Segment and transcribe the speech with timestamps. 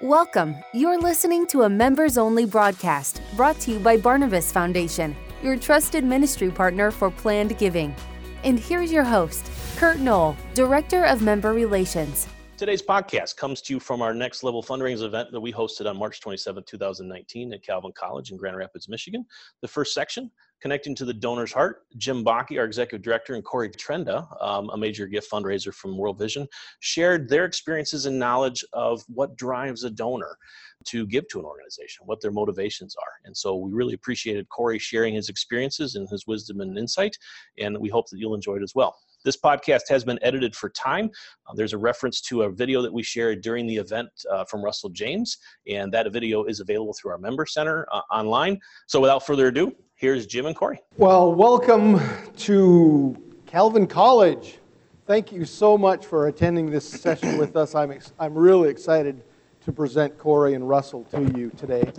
[0.00, 0.56] Welcome.
[0.72, 6.02] You're listening to a members only broadcast brought to you by Barnabas Foundation, your trusted
[6.02, 7.94] ministry partner for planned giving.
[8.42, 12.26] And here's your host, Kurt Knoll, Director of Member Relations.
[12.56, 15.98] Today's podcast comes to you from our next level fundraising event that we hosted on
[15.98, 19.26] March 27, 2019 at Calvin College in Grand Rapids, Michigan.
[19.60, 20.30] The first section
[20.64, 24.78] Connecting to the Donor's Heart, Jim Bakke, our executive director, and Corey Trenda, um, a
[24.78, 26.46] major gift fundraiser from World Vision,
[26.80, 30.38] shared their experiences and knowledge of what drives a donor
[30.86, 33.12] to give to an organization, what their motivations are.
[33.26, 37.18] And so we really appreciated Corey sharing his experiences and his wisdom and insight,
[37.58, 38.96] and we hope that you'll enjoy it as well.
[39.24, 41.10] This podcast has been edited for time.
[41.46, 44.62] Uh, there's a reference to a video that we shared during the event uh, from
[44.62, 48.60] Russell James, and that video is available through our member center uh, online.
[48.86, 50.78] So without further ado, here's Jim and Corey.
[50.98, 52.02] Well, welcome
[52.36, 53.16] to
[53.46, 54.58] Calvin College.
[55.06, 57.74] Thank you so much for attending this session with us.
[57.74, 59.22] I'm, ex- I'm really excited
[59.64, 61.90] to present Corey and Russell to you today.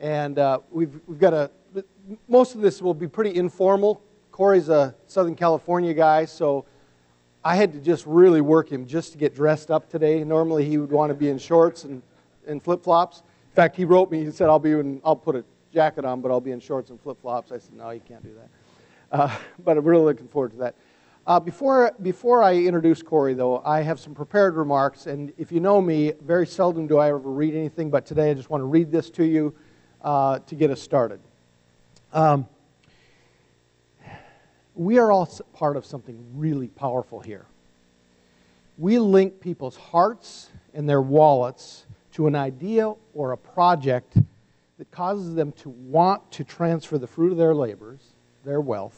[0.00, 1.52] And uh, we've, we've got a,
[2.26, 4.02] most of this will be pretty informal.
[4.38, 6.64] Corey's a Southern California guy, so
[7.44, 10.22] I had to just really work him just to get dressed up today.
[10.22, 12.00] Normally he would want to be in shorts and,
[12.46, 13.24] and flip flops.
[13.50, 16.20] In fact, he wrote me, he said, I'll be in, I'll put a jacket on,
[16.20, 17.50] but I'll be in shorts and flip flops.
[17.50, 19.20] I said, no, you can't do that.
[19.20, 20.76] Uh, but I'm really looking forward to that.
[21.26, 25.08] Uh, before, before I introduce Corey, though, I have some prepared remarks.
[25.08, 28.34] And if you know me, very seldom do I ever read anything, but today I
[28.34, 29.52] just want to read this to you
[30.00, 31.18] uh, to get us started.
[32.12, 32.46] Um,
[34.78, 37.46] we are all part of something really powerful here.
[38.78, 44.16] We link people's hearts and their wallets to an idea or a project
[44.78, 47.98] that causes them to want to transfer the fruit of their labors,
[48.44, 48.96] their wealth,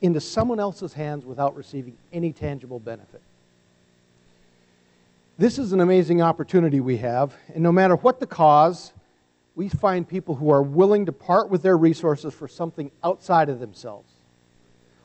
[0.00, 3.20] into someone else's hands without receiving any tangible benefit.
[5.36, 8.92] This is an amazing opportunity we have, and no matter what the cause,
[9.56, 13.58] we find people who are willing to part with their resources for something outside of
[13.58, 14.12] themselves.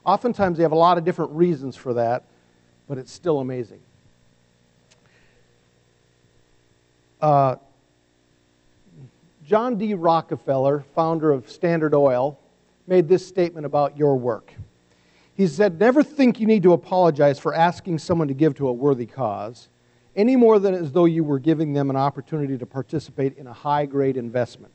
[0.06, 2.26] Oftentimes, they have a lot of different reasons for that,
[2.88, 3.80] but it's still amazing.
[7.22, 7.56] Uh,
[9.46, 9.94] John D.
[9.94, 12.38] Rockefeller, founder of Standard Oil,
[12.86, 14.54] made this statement about your work.
[15.36, 18.74] He said, Never think you need to apologize for asking someone to give to a
[18.74, 19.70] worthy cause,
[20.16, 23.54] any more than as though you were giving them an opportunity to participate in a
[23.54, 24.74] high grade investment.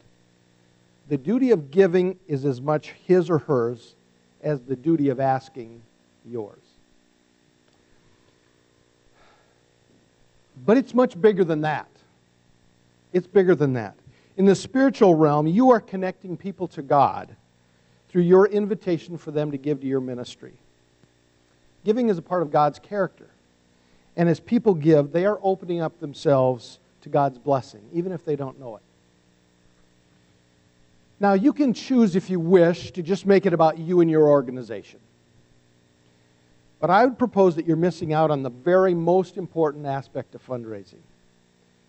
[1.09, 3.95] The duty of giving is as much his or hers
[4.43, 5.83] as the duty of asking
[6.25, 6.63] yours.
[10.65, 11.89] But it's much bigger than that.
[13.13, 13.95] It's bigger than that.
[14.37, 17.35] In the spiritual realm, you are connecting people to God
[18.09, 20.53] through your invitation for them to give to your ministry.
[21.85, 23.29] Giving is a part of God's character.
[24.17, 28.37] And as people give, they are opening up themselves to God's blessing, even if they
[28.37, 28.83] don't know it.
[31.21, 34.29] Now, you can choose, if you wish, to just make it about you and your
[34.29, 35.01] organization.
[36.81, 40.47] But I would propose that you're missing out on the very most important aspect of
[40.47, 41.03] fundraising.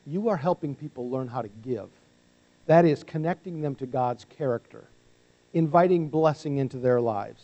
[0.07, 1.89] You are helping people learn how to give.
[2.65, 4.87] That is, connecting them to God's character,
[5.53, 7.43] inviting blessing into their lives.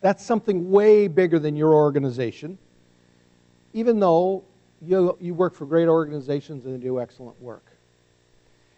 [0.00, 2.58] That's something way bigger than your organization,
[3.72, 4.44] even though
[4.80, 7.75] you, you work for great organizations and they do excellent work.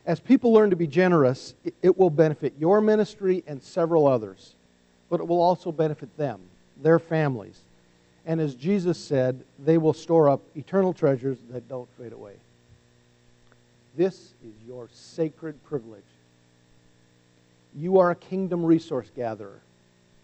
[0.09, 1.53] As people learn to be generous,
[1.83, 4.55] it, will benefit your ministry and several others,
[5.11, 6.41] but it will also benefit them,
[6.83, 7.61] their families.
[8.25, 12.33] And as Jesus said, they will store up eternal treasures that don't fade away.
[13.99, 16.01] This is your sacred privilege.
[17.75, 19.61] You are a kingdom resource gatherer,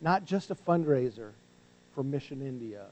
[0.00, 1.32] not just a fundraiser
[1.94, 2.86] for Mission India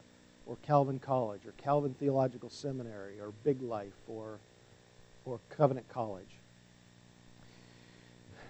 [0.46, 4.36] or Calvin College or Calvin Theological Seminary or Big Life or,
[5.24, 6.28] or Covenant College.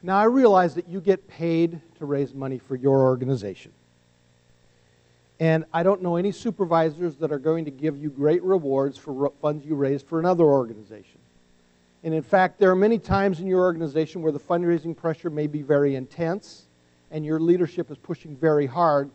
[0.03, 3.73] Now, I realize that you get paid to raise money for your organization.
[5.39, 9.33] And I don't know any supervisors that are going to give you great rewards for
[9.41, 11.19] funds you raised for another organization.
[12.05, 15.47] And in fact, there are many times in your organization where the fundraising pressure may
[15.47, 16.65] be very intense
[17.11, 19.11] and your leadership is pushing very hard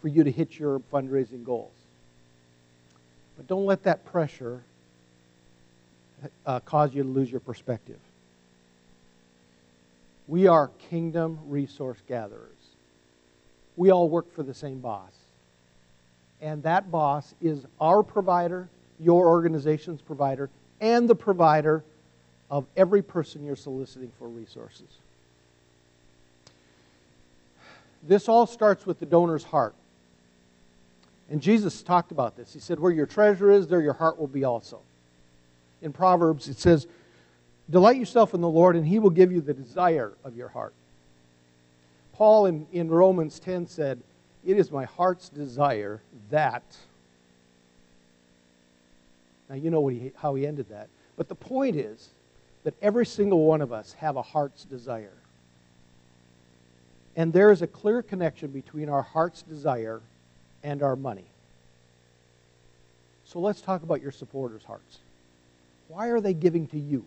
[0.00, 1.72] for you to hit your fundraising goals.
[3.36, 4.62] But don't let that pressure
[6.46, 7.98] uh, cause you to lose your perspective.
[10.30, 12.46] We are kingdom resource gatherers.
[13.76, 15.10] We all work for the same boss.
[16.40, 18.68] And that boss is our provider,
[19.00, 20.48] your organization's provider,
[20.80, 21.82] and the provider
[22.48, 24.86] of every person you're soliciting for resources.
[28.04, 29.74] This all starts with the donor's heart.
[31.28, 32.52] And Jesus talked about this.
[32.52, 34.78] He said, Where your treasure is, there your heart will be also.
[35.82, 36.86] In Proverbs, it says,
[37.70, 40.74] Delight yourself in the Lord, and he will give you the desire of your heart.
[42.14, 44.00] Paul in, in Romans 10 said,
[44.44, 46.64] It is my heart's desire that.
[49.48, 50.88] Now, you know he, how he ended that.
[51.16, 52.08] But the point is
[52.64, 55.12] that every single one of us have a heart's desire.
[57.16, 60.00] And there is a clear connection between our heart's desire
[60.62, 61.24] and our money.
[63.24, 64.98] So let's talk about your supporters' hearts.
[65.88, 67.04] Why are they giving to you?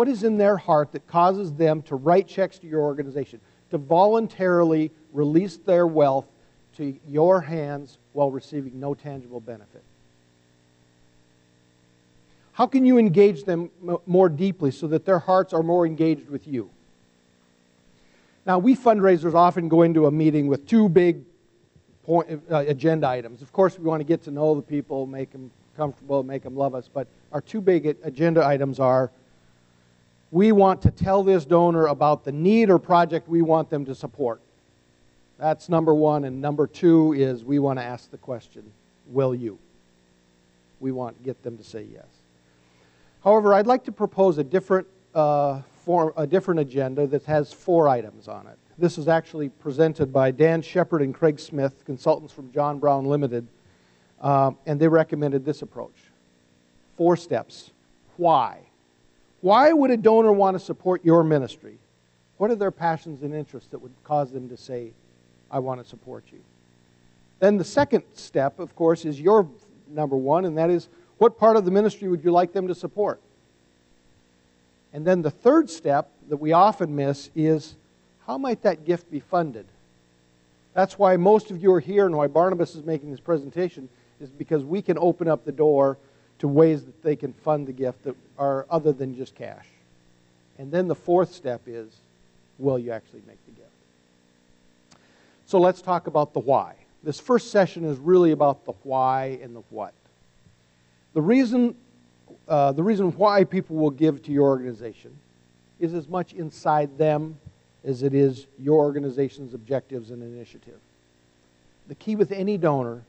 [0.00, 3.38] What is in their heart that causes them to write checks to your organization,
[3.70, 6.24] to voluntarily release their wealth
[6.78, 9.82] to your hands while receiving no tangible benefit?
[12.54, 13.70] How can you engage them
[14.06, 16.70] more deeply so that their hearts are more engaged with you?
[18.46, 21.22] Now, we fundraisers often go into a meeting with two big
[22.04, 23.42] point, uh, agenda items.
[23.42, 26.56] Of course, we want to get to know the people, make them comfortable, make them
[26.56, 29.10] love us, but our two big agenda items are
[30.30, 33.94] we want to tell this donor about the need or project we want them to
[33.94, 34.40] support.
[35.38, 36.24] That's number one.
[36.24, 38.70] And number two is we want to ask the question,
[39.06, 39.58] will you?
[40.78, 42.06] We want to get them to say yes.
[43.24, 47.88] However, I'd like to propose a different, uh, form, a different agenda that has four
[47.88, 48.56] items on it.
[48.78, 53.46] This is actually presented by Dan Shepard and Craig Smith, consultants from John Brown Limited,
[54.22, 55.96] uh, and they recommended this approach.
[56.96, 57.72] Four steps.
[58.16, 58.60] Why?
[59.40, 61.78] Why would a donor want to support your ministry?
[62.36, 64.92] What are their passions and interests that would cause them to say,
[65.50, 66.40] I want to support you?
[67.38, 69.48] Then the second step, of course, is your
[69.88, 70.88] number one, and that is
[71.18, 73.20] what part of the ministry would you like them to support?
[74.92, 77.76] And then the third step that we often miss is
[78.26, 79.66] how might that gift be funded?
[80.74, 83.88] That's why most of you are here and why Barnabas is making this presentation
[84.20, 85.98] is because we can open up the door
[86.40, 89.66] to ways that they can fund the gift that are other than just cash.
[90.58, 91.88] And then the fourth step is
[92.58, 95.00] will you actually make the gift?
[95.46, 96.74] So let's talk about the why.
[97.02, 99.94] This first session is really about the why and the what.
[101.12, 101.74] The reason,
[102.48, 105.16] uh, the reason why people will give to your organization
[105.78, 107.38] is as much inside them
[107.84, 110.78] as it is your organization's objectives and initiative.
[111.88, 113.02] The key with any donor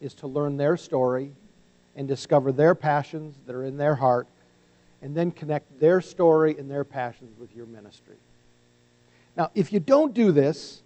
[0.00, 1.32] is to learn their story
[1.96, 4.28] and discover their passions that are in their heart,
[5.02, 8.16] and then connect their story and their passions with your ministry.
[9.36, 10.82] Now, if you don't do this,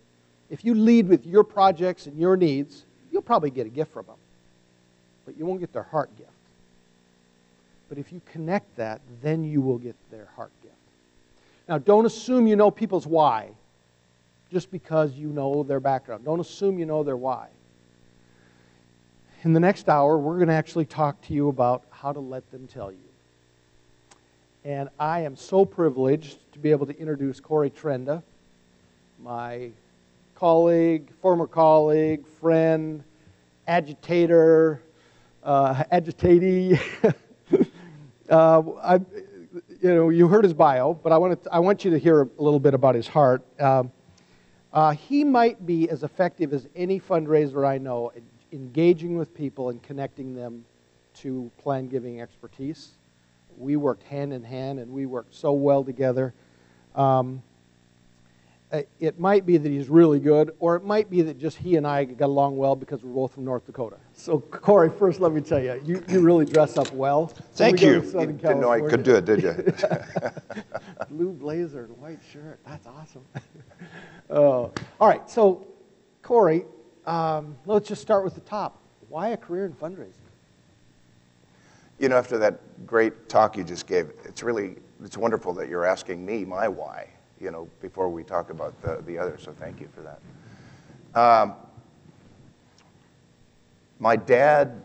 [0.49, 4.07] if you lead with your projects and your needs, you'll probably get a gift from
[4.07, 4.17] them,
[5.27, 6.31] but you won't get their heart gift.
[7.89, 10.75] But if you connect that, then you will get their heart gift.
[11.69, 13.51] Now, don't assume you know people's why
[14.51, 16.25] just because you know their background.
[16.25, 17.49] Don't assume you know their why
[19.43, 22.51] in the next hour, we're going to actually talk to you about how to let
[22.51, 22.99] them tell you.
[24.65, 28.23] And I am so privileged to be able to introduce Corey Trenda,
[29.19, 29.71] my
[30.35, 33.03] colleague, former colleague, friend,
[33.67, 34.83] agitator,
[35.43, 36.79] uh, agitatee.
[38.29, 38.95] uh, I,
[39.81, 42.23] you know, you heard his bio, but I want, to, I want you to hear
[42.23, 43.43] a little bit about his heart.
[43.59, 43.91] Um,
[44.73, 48.13] uh, he might be as effective as any fundraiser I know
[48.53, 50.65] engaging with people and connecting them
[51.15, 52.93] to plan giving expertise.
[53.57, 56.35] We worked hand in hand and we worked so well together.
[56.95, 57.43] Um,
[59.01, 61.85] it might be that he's really good, or it might be that just he and
[61.85, 63.97] I got along well because we're both from North Dakota.
[64.13, 67.27] So, Corey, first let me tell you, you, you really dress up well.
[67.55, 67.95] Thank you.
[67.95, 69.53] you didn't know I could do it, did you?
[71.11, 72.61] Blue blazer and white shirt.
[72.65, 73.25] That's awesome.
[74.31, 75.67] uh, all right, so,
[76.23, 76.65] Corey,
[77.11, 78.79] um, let's just start with the top.
[79.09, 80.15] Why a career in fundraising?
[81.99, 85.85] You know, after that great talk you just gave, it's really it's wonderful that you're
[85.85, 87.09] asking me my why.
[87.41, 89.39] You know, before we talk about the the other.
[89.39, 91.21] So thank you for that.
[91.21, 91.55] Um,
[93.99, 94.85] my dad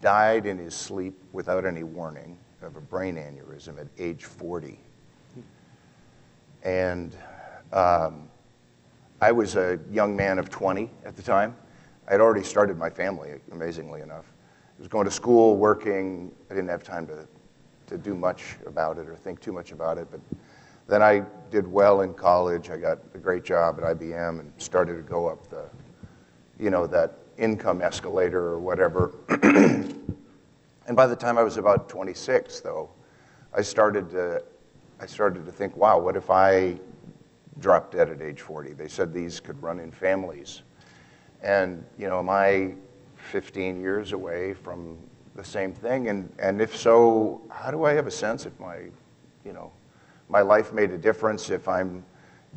[0.00, 4.78] died in his sleep without any warning of a brain aneurysm at age 40.
[6.62, 7.16] And
[7.72, 8.29] um,
[9.22, 11.54] I was a young man of 20 at the time.
[12.08, 14.24] I had already started my family, amazingly enough.
[14.24, 16.32] I was going to school, working.
[16.50, 17.28] I didn't have time to,
[17.88, 20.08] to do much about it or think too much about it.
[20.10, 20.20] But
[20.88, 22.70] then I did well in college.
[22.70, 25.64] I got a great job at IBM and started to go up the,
[26.58, 29.12] you know, that income escalator or whatever.
[29.42, 32.88] and by the time I was about 26, though,
[33.52, 34.42] I started to,
[34.98, 36.78] I started to think, wow, what if I
[37.60, 38.72] dropped dead at age 40.
[38.72, 40.62] They said these could run in families.
[41.42, 42.74] And, you know, am I
[43.16, 44.98] 15 years away from
[45.34, 46.08] the same thing?
[46.08, 48.88] And, and if so, how do I have a sense if my,
[49.44, 49.72] you know,
[50.28, 52.04] my life made a difference, if I'm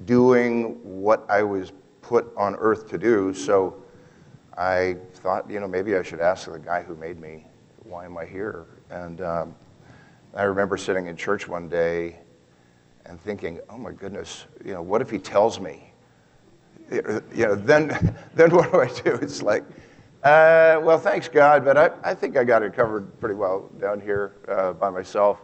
[0.05, 3.33] doing what I was put on earth to do?
[3.33, 3.83] So
[4.57, 7.45] I thought, you know, maybe I should ask the guy who made me,
[7.83, 8.65] why am I here?
[8.89, 9.55] And um,
[10.36, 12.19] I remember sitting in church one day
[13.05, 15.91] and thinking, oh my goodness, you know, what if he tells me?
[16.91, 19.13] You know, then, then what do I do?
[19.22, 19.63] It's like,
[20.24, 24.00] uh, well, thanks God, but I, I think I got it covered pretty well down
[24.00, 25.39] here uh, by myself.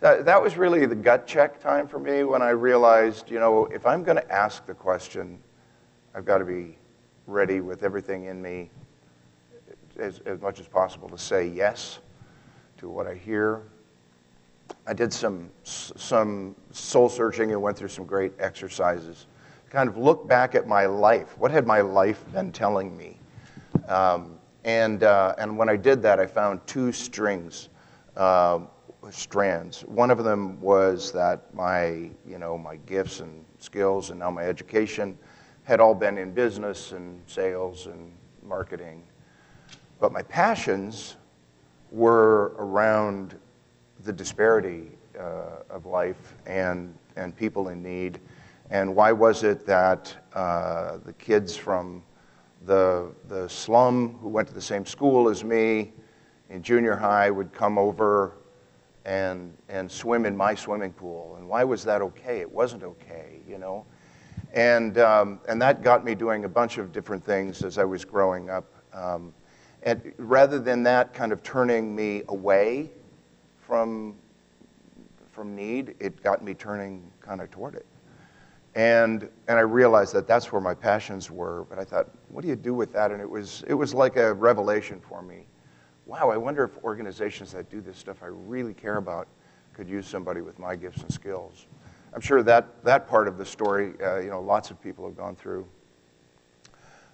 [0.00, 3.66] That, that was really the gut check time for me when I realized, you know,
[3.66, 5.38] if I'm going to ask the question,
[6.14, 6.76] I've got to be
[7.26, 8.70] ready with everything in me
[9.98, 11.98] as, as much as possible to say yes
[12.78, 13.62] to what I hear.
[14.86, 19.26] I did some, some soul searching and went through some great exercises.
[19.70, 21.38] Kind of look back at my life.
[21.38, 23.18] What had my life been telling me?
[23.88, 27.68] Um, and, uh, and when I did that, I found two strings,
[28.16, 28.60] uh,
[29.10, 29.82] strands.
[29.82, 34.42] One of them was that my, you know, my gifts and skills and now my
[34.42, 35.16] education
[35.62, 38.12] had all been in business and sales and
[38.42, 39.04] marketing.
[40.00, 41.16] But my passions
[41.90, 43.38] were around
[44.04, 44.88] the disparity
[45.18, 48.20] uh, of life and, and people in need.
[48.70, 52.02] And why was it that uh, the kids from
[52.66, 55.92] the, the slum who went to the same school as me
[56.50, 58.36] in junior high would come over
[59.04, 61.36] and, and swim in my swimming pool?
[61.36, 62.40] And why was that okay?
[62.40, 63.84] It wasn't okay, you know?
[64.52, 68.04] And, um, and that got me doing a bunch of different things as I was
[68.04, 68.72] growing up.
[68.92, 69.34] Um,
[69.82, 72.90] and rather than that kind of turning me away
[73.70, 74.16] from,
[75.30, 77.86] from need, it got me turning kind of toward it.
[78.74, 81.66] And, and I realized that that's where my passions were.
[81.70, 83.12] But I thought, what do you do with that?
[83.12, 85.46] And it was, it was like a revelation for me.
[86.04, 89.28] Wow, I wonder if organizations that do this stuff I really care about
[89.72, 91.66] could use somebody with my gifts and skills.
[92.12, 95.16] I'm sure that, that part of the story, uh, you know, lots of people have
[95.16, 95.64] gone through.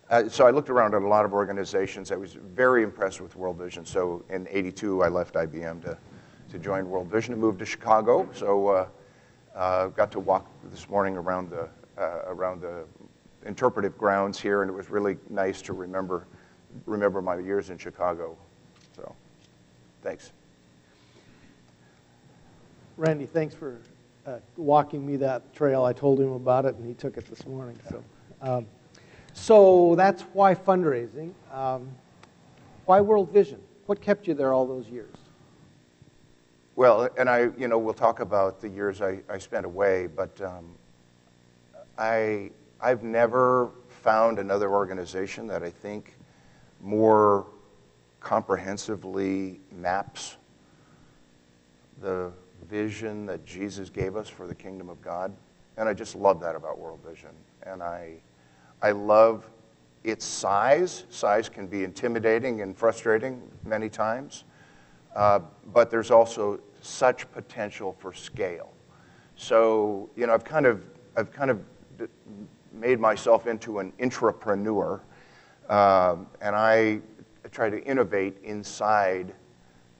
[0.08, 2.12] Uh, so I looked around at a lot of organizations.
[2.12, 3.84] I was very impressed with World Vision.
[3.84, 5.98] So in 82, I left IBM to,
[6.50, 8.28] to join World Vision and moved to Chicago.
[8.32, 8.88] So uh,
[9.54, 12.84] uh, got to walk this morning around the, uh, around the
[13.44, 16.26] interpretive grounds here, and it was really nice to remember,
[16.84, 18.36] remember my years in Chicago.
[18.94, 19.14] So
[20.02, 20.32] thanks.
[22.96, 23.78] Randy, thanks for
[24.26, 25.84] uh, walking me that trail.
[25.84, 27.78] I told him about it, and he took it this morning.
[27.90, 28.04] So,
[28.40, 28.66] um,
[29.32, 31.32] so that's why fundraising.
[31.52, 31.88] Um,
[32.86, 33.60] why World Vision?
[33.86, 35.14] What kept you there all those years?
[36.76, 40.38] Well, and I, you know, we'll talk about the years I, I spent away, but
[40.42, 40.74] um,
[41.96, 42.50] I,
[42.82, 46.18] I've never found another organization that I think
[46.82, 47.46] more
[48.20, 50.36] comprehensively maps
[52.02, 52.30] the
[52.68, 55.34] vision that Jesus gave us for the kingdom of God.
[55.78, 57.30] And I just love that about World Vision.
[57.62, 58.16] And I,
[58.82, 59.48] I love
[60.04, 61.04] its size.
[61.08, 64.44] Size can be intimidating and frustrating many times.
[65.16, 65.40] Uh,
[65.72, 68.70] but there's also such potential for scale.
[69.34, 70.82] So, you know, I've kind of,
[71.16, 71.60] I've kind of
[72.70, 75.00] made myself into an intrapreneur,
[75.70, 77.00] um, and I
[77.50, 79.34] try to innovate inside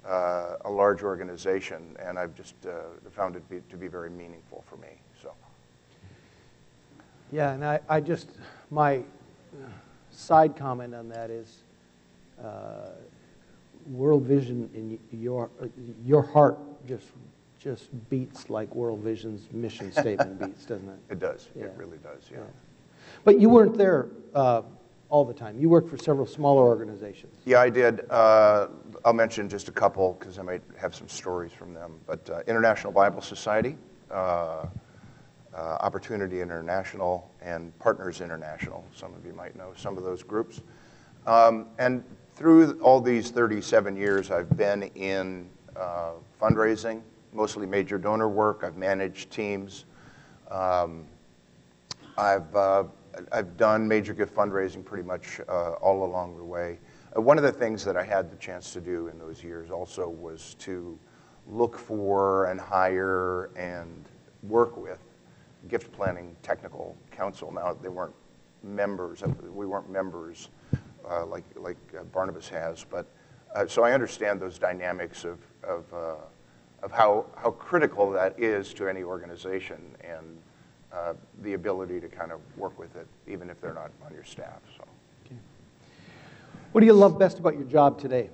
[0.07, 2.73] uh, a large organization, and I've just uh,
[3.11, 5.01] found it be, to be very meaningful for me.
[5.23, 5.33] So.
[7.33, 8.29] Yeah, and I, I just
[8.71, 9.01] my
[10.11, 11.63] side comment on that is,
[12.43, 12.91] uh,
[13.87, 15.51] World Vision in your
[16.05, 17.07] your heart just
[17.59, 20.99] just beats like World Vision's mission statement beats, doesn't it?
[21.11, 21.49] It does.
[21.55, 21.65] Yeah.
[21.65, 22.23] It really does.
[22.31, 22.39] Yeah.
[22.39, 22.45] yeah.
[23.25, 24.63] But you weren't there uh,
[25.09, 25.59] all the time.
[25.59, 27.35] You worked for several smaller organizations.
[27.45, 28.09] Yeah, I did.
[28.11, 28.69] Uh,
[29.05, 31.99] I'll mention just a couple because I might have some stories from them.
[32.07, 33.77] But uh, International Bible Society,
[34.11, 34.67] uh, uh,
[35.81, 38.85] Opportunity International, and Partners International.
[38.95, 40.61] Some of you might know some of those groups.
[41.27, 42.05] Um, and
[42.37, 47.01] through all these 37 years, I've been in uh, fundraising,
[47.33, 48.63] mostly major donor work.
[48.63, 49.87] I've managed teams.
[50.51, 51.07] Um,
[52.19, 52.85] I've uh,
[53.33, 56.79] I've done major gift fundraising pretty much uh, all along the way.
[57.17, 59.71] Uh, one of the things that I had the chance to do in those years
[59.71, 60.99] also was to
[61.49, 64.05] look for and hire and
[64.43, 65.01] work with
[65.69, 67.51] gift planning technical counsel.
[67.51, 68.15] Now they weren't
[68.63, 69.23] members,
[69.55, 70.51] we weren't members
[71.11, 73.07] uh, like, like uh, Barnabas has, but
[73.55, 76.15] uh, so I understand those dynamics of, of, uh,
[76.83, 80.39] of how, how critical that is to any organization and
[80.93, 84.25] uh, the ability to kind of work with it, even if they're not on your
[84.25, 84.61] staff.
[84.77, 84.85] So.
[85.25, 85.37] Okay.
[86.73, 88.31] What do you love best about your job today?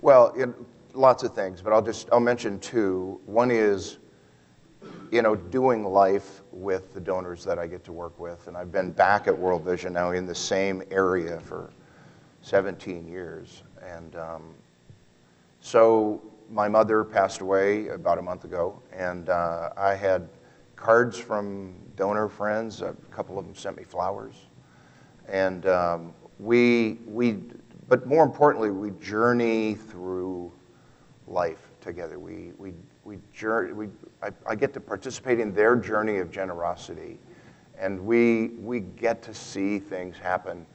[0.00, 0.48] Well, it,
[0.94, 3.20] lots of things, but I'll just I'll mention two.
[3.26, 3.98] One is,
[5.10, 8.72] you know, doing life with the donors that I get to work with, and I've
[8.72, 11.70] been back at World Vision now in the same area for
[12.42, 14.54] 17 years, and um,
[15.60, 20.28] so my mother passed away about a month ago, and uh, I had
[20.76, 22.82] cards from donor friends.
[22.82, 24.34] A couple of them sent me flowers,
[25.28, 27.38] and um, we we.
[27.88, 30.52] But more importantly, we journey through
[31.26, 32.18] life together.
[32.18, 32.72] We we
[33.04, 33.18] we.
[33.72, 33.88] We
[34.22, 37.18] I, I get to participate in their journey of generosity,
[37.78, 40.66] and we we get to see things happen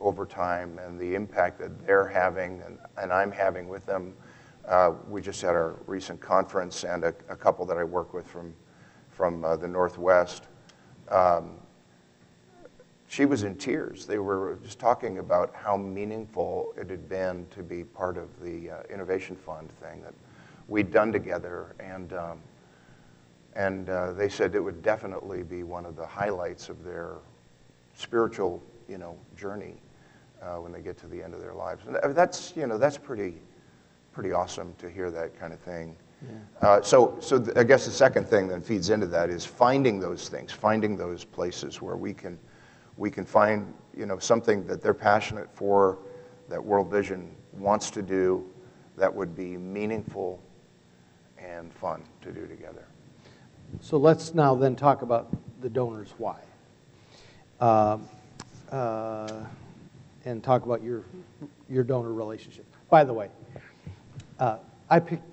[0.00, 4.14] over time and the impact that they're having and, and I'm having with them
[4.68, 8.26] uh, we just had our recent conference, and a, a couple that I work with
[8.26, 8.54] from,
[9.10, 10.44] from uh, the Northwest.
[11.10, 11.56] Um,
[13.06, 14.06] she was in tears.
[14.06, 18.70] They were just talking about how meaningful it had been to be part of the
[18.70, 20.14] uh, Innovation Fund thing that
[20.68, 21.74] we'd done together.
[21.80, 22.40] And, um,
[23.54, 27.16] and uh, they said it would definitely be one of the highlights of their
[27.94, 29.74] spiritual you know, journey
[30.42, 31.82] uh, when they get to the end of their lives.
[31.86, 33.34] And that's, you know, that's pretty
[34.14, 35.96] pretty awesome to hear that kind of thing.
[36.22, 36.68] Yeah.
[36.68, 39.98] Uh, so, so th- I guess the second thing that feeds into that is finding
[39.98, 42.38] those things, finding those places where we can,
[42.96, 45.98] we can find, you know, something that they're passionate for,
[46.48, 48.48] that World Vision wants to do,
[48.96, 50.40] that would be meaningful
[51.44, 52.84] and fun to do together.
[53.80, 55.28] So let's now then talk about
[55.60, 56.38] the donors' why,
[57.60, 57.98] uh,
[58.70, 59.44] uh,
[60.24, 61.04] and talk about your
[61.68, 62.66] your donor relationship.
[62.88, 63.30] By the way,
[64.38, 64.58] uh,
[64.88, 65.24] I picked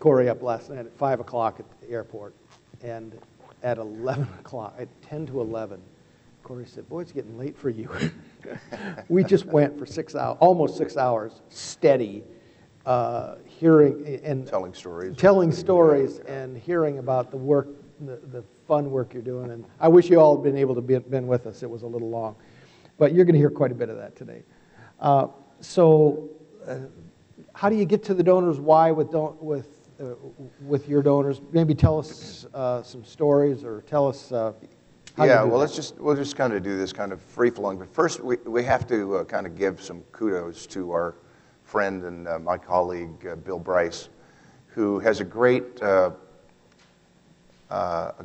[0.00, 2.34] Corey up last night at 5 o'clock at the airport,
[2.82, 3.18] and
[3.62, 5.80] at 11 o'clock, at 10 to 11,
[6.42, 7.88] Corey said, Boy, it's getting late for you.
[9.08, 12.22] we just went for six hours, almost six hours, steady,
[12.86, 17.68] uh, hearing and telling stories, telling stories, yeah, and hearing about the work,
[18.00, 19.50] the, the, fun work you're doing.
[19.50, 21.62] And I wish you all had been able to be been with us.
[21.62, 22.34] It was a little long,
[22.96, 24.42] but you're going to hear quite a bit of that today.
[25.00, 25.28] Uh,
[25.60, 26.30] so.
[26.66, 26.78] Uh,
[27.54, 28.58] how do you get to the donors?
[28.58, 30.14] Why with don- with uh,
[30.60, 31.40] with your donors?
[31.52, 34.32] Maybe tell us uh, some stories or tell us.
[34.32, 34.52] Uh,
[35.16, 35.56] yeah, well, that.
[35.58, 37.78] let's just we'll just kind of do this kind of free flowing.
[37.78, 41.16] But first, we we have to uh, kind of give some kudos to our
[41.74, 44.08] friend and uh, my colleague uh, Bill Bryce,
[44.68, 45.82] who has a great.
[45.82, 46.14] a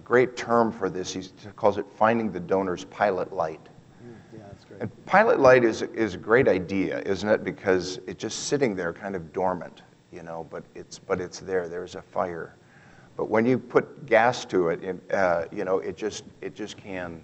[0.04, 1.12] great term for this.
[1.12, 1.24] He
[1.56, 3.60] calls it finding the donor's pilot light.
[4.32, 4.82] Yeah, that's great.
[4.82, 7.44] And pilot light is, is a great idea, isn't it?
[7.44, 9.82] Because it's just sitting there kind of dormant,
[10.12, 11.68] you know, but it's, but it's there.
[11.68, 12.56] There's a fire.
[13.18, 16.78] But when you put gas to it, it uh, you know, it just, it just
[16.78, 17.24] can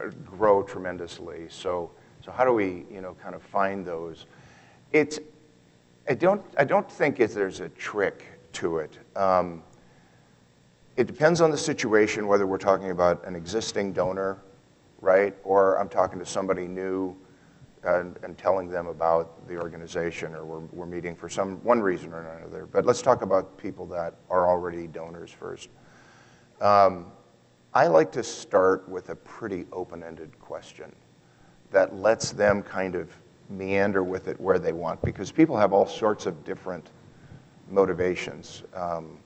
[0.00, 1.46] uh, grow tremendously.
[1.48, 1.92] So,
[2.24, 4.26] so how do we, you know, kind of find those?
[4.92, 5.18] It's,
[6.08, 8.24] I don't, I don't think there's a trick
[8.54, 8.98] to it.
[9.16, 9.62] Um,
[10.96, 14.38] it depends on the situation, whether we're talking about an existing donor
[15.00, 15.34] right?
[15.44, 17.16] Or I'm talking to somebody new
[17.84, 22.12] and, and telling them about the organization, or we're, we're meeting for some one reason
[22.12, 22.66] or another.
[22.66, 25.68] But let's talk about people that are already donors first.
[26.60, 27.06] Um,
[27.74, 30.94] I like to start with a pretty open-ended question
[31.70, 33.12] that lets them kind of
[33.48, 36.90] meander with it where they want, because people have all sorts of different
[37.70, 38.62] motivations.
[38.74, 39.18] Um,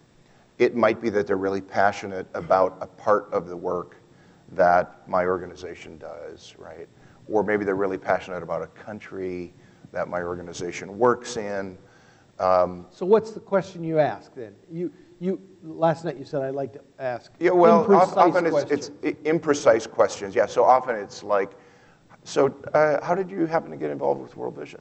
[0.58, 3.96] it might be that they're really passionate about a part of the work
[4.52, 6.88] that my organization does, right?
[7.28, 9.52] Or maybe they're really passionate about a country
[9.92, 11.78] that my organization works in.
[12.38, 14.54] Um, so what's the question you ask then?
[14.70, 19.16] You, you, last night you said I'd like to ask yeah, well, often it's, it's,
[19.24, 20.34] imprecise questions.
[20.34, 21.52] Yeah, so often it's like,
[22.24, 24.80] so uh, how did you happen to get involved with World Vision?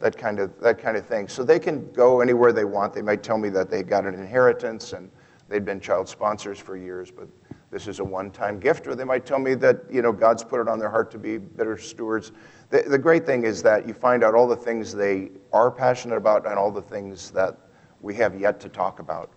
[0.00, 1.28] That kind of that kind of thing.
[1.28, 2.92] So they can go anywhere they want.
[2.92, 5.10] They might tell me that they got an inheritance and
[5.48, 7.28] they'd been child sponsors for years, but
[7.70, 10.60] this is a one-time gift, or they might tell me that you know God's put
[10.60, 12.32] it on their heart to be better stewards.
[12.70, 16.16] The, the great thing is that you find out all the things they are passionate
[16.16, 17.58] about and all the things that
[18.00, 19.30] we have yet to talk about.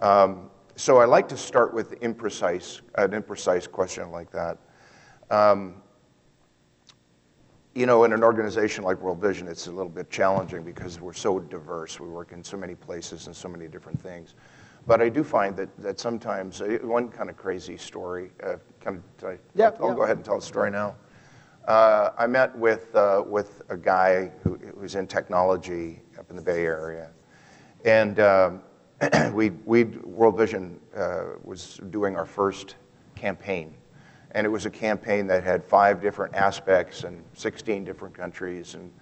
[0.00, 4.58] Um, so I like to start with imprecise, an imprecise question like that.
[5.30, 5.82] Um,
[7.76, 11.12] you know, in an organization like World Vision, it's a little bit challenging because we're
[11.12, 12.00] so diverse.
[12.00, 14.34] We work in so many places and so many different things.
[14.86, 19.02] But I do find that, that sometimes, uh, one kind of crazy story, uh, kind
[19.18, 19.96] of, I, yep, I'll yep.
[19.96, 20.96] go ahead and tell the story now.
[21.68, 26.42] Uh, I met with, uh, with a guy who, who's in technology up in the
[26.42, 27.10] Bay Area.
[27.84, 28.62] And um,
[29.34, 32.76] we, we, World Vision uh, was doing our first
[33.16, 33.74] campaign.
[34.36, 38.74] And it was a campaign that had five different aspects and 16 different countries.
[38.74, 38.92] And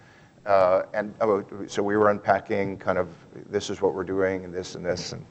[0.46, 3.08] uh, and oh, so we were unpacking kind of
[3.50, 5.12] this is what we're doing and this and this.
[5.12, 5.24] And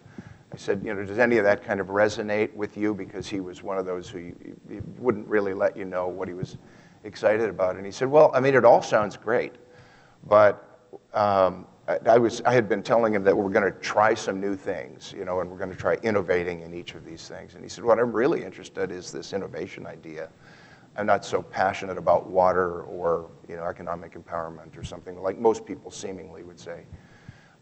[0.51, 2.93] I said, you know, does any of that kind of resonate with you?
[2.93, 6.27] Because he was one of those who you, he wouldn't really let you know what
[6.27, 6.57] he was
[7.03, 7.75] excited about.
[7.75, 9.53] And he said, well, I mean, it all sounds great,
[10.27, 14.39] but um, I, was, I had been telling him that we're going to try some
[14.39, 17.55] new things, you know, and we're going to try innovating in each of these things.
[17.55, 20.29] And he said, what I'm really interested in is this innovation idea.
[20.95, 25.65] I'm not so passionate about water or you know, economic empowerment or something like most
[25.65, 26.85] people seemingly would say.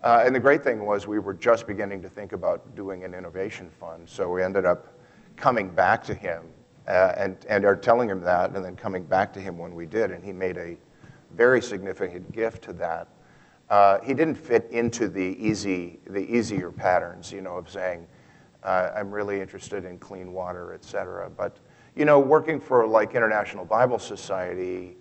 [0.03, 3.13] Uh, and the great thing was we were just beginning to think about doing an
[3.13, 4.07] innovation fund.
[4.07, 4.87] So we ended up
[5.35, 6.43] coming back to him
[6.87, 9.85] uh, and, and are telling him that and then coming back to him when we
[9.85, 10.11] did.
[10.11, 10.77] And he made a
[11.35, 13.07] very significant gift to that.
[13.71, 18.05] Uh, he didn't fit into the easy, the easier patterns, you know, of saying,
[18.63, 21.29] uh, I'm really interested in clean water, et cetera.
[21.29, 21.57] But
[21.95, 24.97] you know, working for like International Bible Society,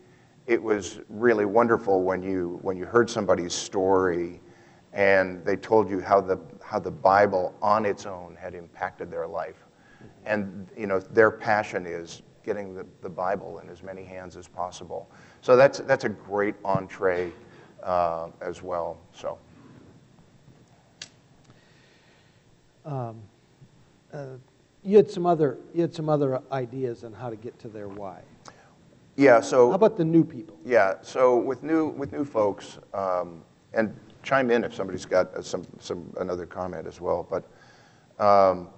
[0.46, 4.40] it was really wonderful when you when you heard somebody's story
[4.92, 9.26] and they told you how the how the Bible on its own had impacted their
[9.26, 9.66] life.
[10.24, 14.46] And you know, their passion is getting the, the Bible in as many hands as
[14.46, 15.10] possible.
[15.40, 17.32] So that's that's a great entree
[17.82, 18.98] uh, as well.
[19.12, 19.38] So.
[22.84, 23.20] Um,
[24.12, 24.26] uh,
[24.82, 27.88] you had some other you had some other ideas on how to get to their
[27.88, 28.20] why.
[29.16, 29.40] Yeah.
[29.40, 30.56] So how about the new people?
[30.64, 30.94] Yeah.
[31.02, 33.42] So with new with new folks, um,
[33.74, 37.28] and chime in if somebody's got uh, some some another comment as well.
[37.28, 38.68] But um,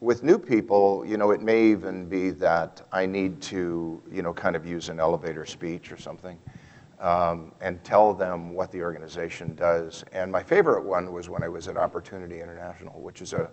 [0.00, 4.32] with new people, you know, it may even be that I need to you know
[4.32, 6.38] kind of use an elevator speech or something.
[7.04, 10.06] Um, and tell them what the organization does.
[10.12, 13.50] And my favorite one was when I was at Opportunity International, which is a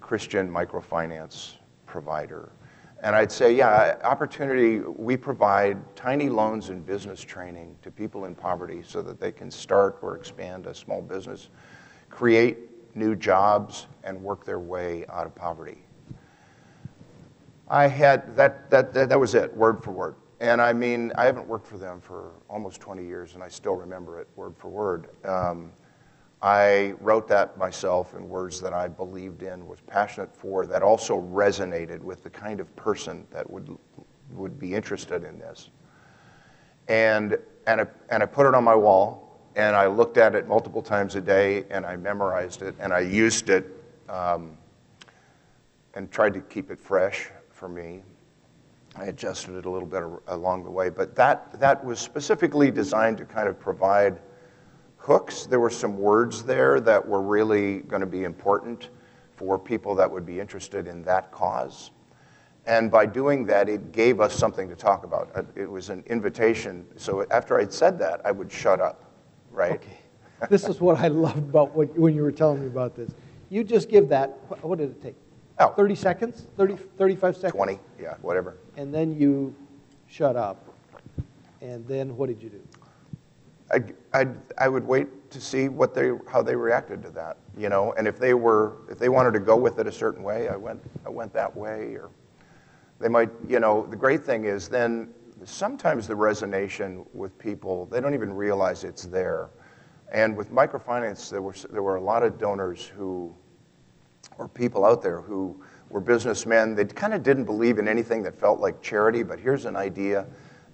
[0.00, 2.52] Christian microfinance provider.
[3.02, 8.34] And I'd say, yeah, opportunity, we provide tiny loans and business training to people in
[8.34, 11.50] poverty so that they can start or expand a small business,
[12.08, 15.84] create new jobs, and work their way out of poverty.
[17.68, 20.14] I had, that, that, that, that was it, word for word.
[20.40, 23.74] And I mean, I haven't worked for them for almost 20 years, and I still
[23.74, 25.08] remember it word for word.
[25.24, 25.70] Um,
[26.40, 31.20] I wrote that myself in words that I believed in, was passionate for, that also
[31.20, 33.76] resonated with the kind of person that would,
[34.32, 35.68] would be interested in this.
[36.88, 40.48] And, and, I, and I put it on my wall, and I looked at it
[40.48, 43.66] multiple times a day, and I memorized it, and I used it
[44.08, 44.56] um,
[45.92, 48.00] and tried to keep it fresh for me.
[49.00, 53.16] I adjusted it a little bit along the way, but that, that was specifically designed
[53.16, 54.20] to kind of provide
[54.98, 55.46] hooks.
[55.46, 58.90] There were some words there that were really going to be important
[59.36, 61.92] for people that would be interested in that cause.
[62.66, 65.30] And by doing that, it gave us something to talk about.
[65.34, 66.84] Uh, it was an invitation.
[66.96, 69.02] So after I'd said that, I would shut up,
[69.50, 69.80] right?
[69.80, 69.98] Okay.
[70.50, 73.12] this is what I loved about what, when you were telling me about this.
[73.48, 74.28] You just give that,
[74.60, 75.16] what did it take?
[75.60, 75.68] Oh.
[75.68, 76.46] 30 seconds?
[76.56, 77.52] 30, 35 seconds?
[77.52, 78.56] 20, yeah, whatever.
[78.76, 79.54] And then you
[80.08, 80.66] shut up.
[81.60, 82.62] And then what did you do?
[83.70, 83.84] I,
[84.18, 84.26] I,
[84.58, 88.08] I would wait to see what they, how they reacted to that, you know, and
[88.08, 90.80] if they were, if they wanted to go with it a certain way, I went,
[91.06, 92.10] I went that way, or
[92.98, 95.10] they might, you know, the great thing is then
[95.44, 99.50] sometimes the resonation with people, they don't even realize it's there.
[100.12, 103.32] And with microfinance, there were, there were a lot of donors who,
[104.40, 106.74] or people out there who were businessmen.
[106.74, 110.26] They kind of didn't believe in anything that felt like charity, but here's an idea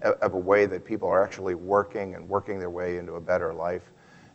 [0.03, 3.53] of a way that people are actually working and working their way into a better
[3.53, 3.91] life.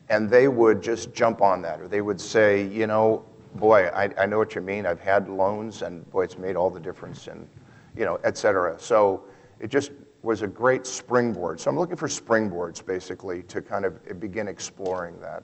[0.10, 3.24] And they would just jump on that, or they would say, you know,
[3.56, 4.86] boy, I, I know what you mean.
[4.86, 7.48] I've had loans, and boy, it's made all the difference, and
[7.96, 8.78] you know, et cetera.
[8.78, 9.24] So
[9.62, 9.92] it just
[10.24, 11.60] was a great springboard.
[11.62, 15.44] So I'm looking for springboards, basically, to kind of begin exploring that,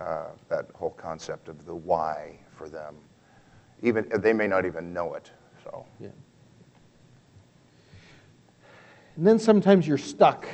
[0.00, 2.96] uh, that whole concept of the why for them.
[3.82, 5.30] Even they may not even know it.
[5.64, 5.84] So.
[6.00, 6.08] Yeah.
[9.16, 10.46] And then sometimes you're stuck.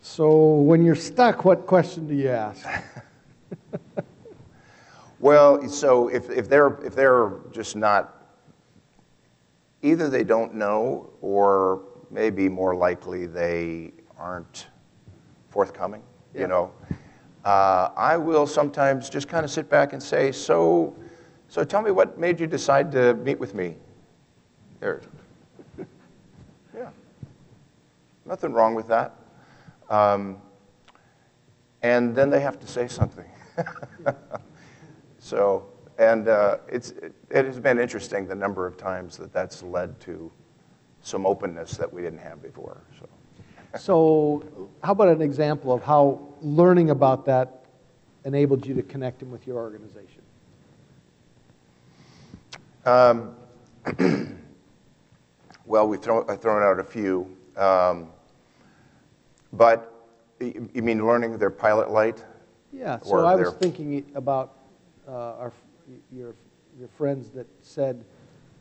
[0.00, 2.66] So when you're stuck, what question do you ask?
[5.20, 8.26] well, so if, if, they're, if they're just not,
[9.82, 14.68] either they don't know or maybe more likely they aren't
[15.50, 16.02] forthcoming,
[16.34, 16.40] yeah.
[16.40, 16.72] you know.
[17.44, 20.94] Uh, I will sometimes just kind of sit back and say, so,
[21.48, 23.76] so tell me what made you decide to meet with me?
[24.78, 25.00] There,
[26.74, 26.90] yeah.
[28.26, 29.14] Nothing wrong with that.
[29.88, 30.36] Um,
[31.82, 33.24] and then they have to say something.
[35.18, 35.66] so,
[35.98, 39.98] and uh, it's, it, it, has been interesting the number of times that that's led
[40.00, 40.30] to
[41.02, 42.82] some openness that we didn't have before.
[42.98, 43.08] So.
[43.78, 47.64] so, how about an example of how learning about that
[48.24, 50.22] enabled you to connect him with your organization?
[52.84, 53.34] Um,
[55.66, 57.36] well, we've thrown, I've thrown out a few.
[57.56, 58.08] Um,
[59.52, 59.92] but
[60.40, 62.24] you you mean learning their pilot light?
[62.72, 64.56] Yeah, so Or I was thinking about
[65.08, 65.52] uh, our,
[66.12, 66.34] your,
[66.78, 68.04] your friends that said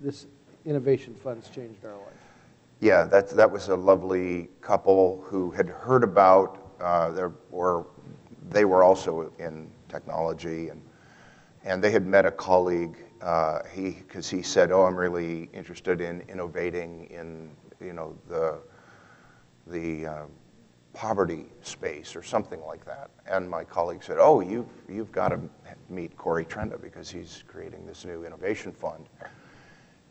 [0.01, 0.25] this
[0.65, 2.19] innovation fund's changed our life.
[2.79, 7.87] Yeah, that, that was a lovely couple who had heard about, uh, their, or
[8.49, 10.81] they were also in technology, and,
[11.63, 16.01] and they had met a colleague, uh, he, because he said, oh, I'm really interested
[16.01, 18.59] in innovating in, you know, the,
[19.67, 20.25] the uh,
[20.93, 23.09] poverty space or something like that.
[23.27, 25.39] And my colleague said, oh, you've, you've got to
[25.89, 29.05] meet Corey Trenda because he's creating this new innovation fund.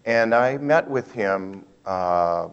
[0.04, 2.48] And I met with him, uh,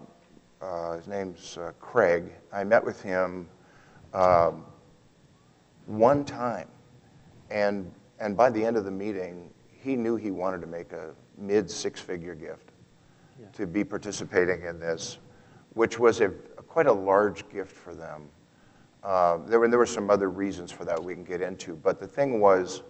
[0.62, 2.32] uh, his name's uh, Craig.
[2.52, 3.48] I met with him
[4.16, 4.64] um,
[5.86, 6.68] one time.
[7.52, 11.12] And, and by the end of the meeting, he knew he wanted to make a
[11.38, 12.72] mid six figure gift
[13.40, 13.48] Yeah.
[13.54, 15.20] to be participating in this,
[15.74, 18.30] which was a, quite a large gift for them.
[19.04, 22.00] Uh, there, were, there were some other reasons for that we can get into, but
[22.00, 22.82] the thing was,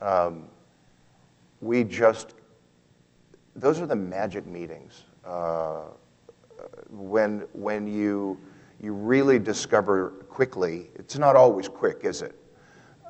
[0.00, 0.44] um,
[1.60, 2.34] we just
[3.56, 5.86] those are the magic meetings uh,
[6.88, 8.38] when when you
[8.80, 10.90] you really discover quickly.
[10.94, 12.34] It's not always quick, is it?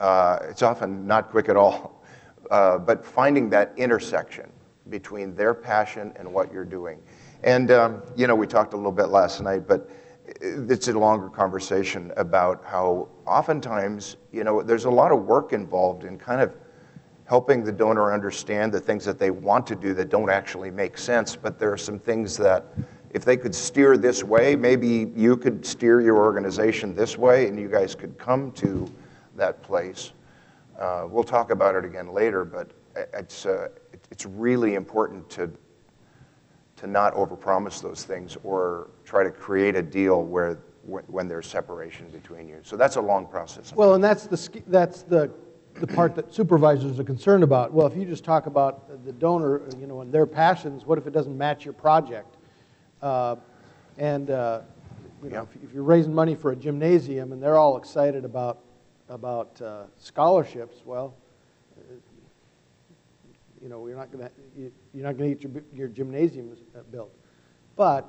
[0.01, 2.03] Uh, it's often not quick at all.
[2.51, 4.51] Uh, but finding that intersection
[4.89, 6.99] between their passion and what you're doing,
[7.43, 9.91] and um, you know, we talked a little bit last night, but
[10.41, 16.05] it's a longer conversation about how oftentimes you know there's a lot of work involved
[16.05, 16.55] in kind of
[17.25, 20.97] helping the donor understand the things that they want to do that don't actually make
[20.97, 22.65] sense, but there are some things that
[23.11, 27.59] if they could steer this way, maybe you could steer your organization this way and
[27.59, 28.91] you guys could come to
[29.37, 30.13] that place.
[30.79, 32.71] Uh, we'll talk about it again later, but
[33.15, 33.69] it's, uh,
[34.11, 35.51] it's really important to,
[36.77, 42.09] to not overpromise those things or try to create a deal where when there's separation
[42.09, 42.61] between you.
[42.63, 43.75] So that's a long process.
[43.75, 45.31] Well, and that's the, that's the,
[45.75, 47.75] the part that supervisors are concerned about.
[47.75, 51.07] Well, if you just talk about the donor, you know, and their passions, what if
[51.07, 52.38] it doesn't match your project?
[53.03, 53.37] Uh,
[54.01, 54.61] And, uh,
[55.25, 55.43] you know, Yeah.
[55.43, 58.61] if- if you're raising money for a gymnasium and they're all excited about,
[59.09, 61.15] about uh, scholarships, well,
[61.77, 61.95] uh,
[63.61, 64.31] you know, you're not going to,
[64.95, 67.13] you're not going to get your, your gymnasium uh, built.
[67.75, 68.09] But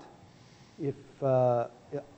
[0.80, 1.70] if, uh,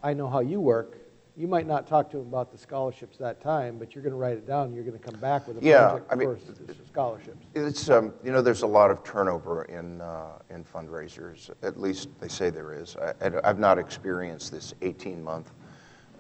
[0.04, 0.98] I know how you work,
[1.38, 4.18] you might not talk to them about the scholarships that time, but you're going to
[4.18, 6.40] write it down, you're going to come back with a Yeah, project I mean, for
[6.88, 7.46] scholarships.
[7.56, 11.50] It's, um, you know, there's a lot of turnover in, uh, in fundraisers.
[11.64, 12.98] At least they say there is.
[12.98, 15.52] I, I've not experienced this 18-month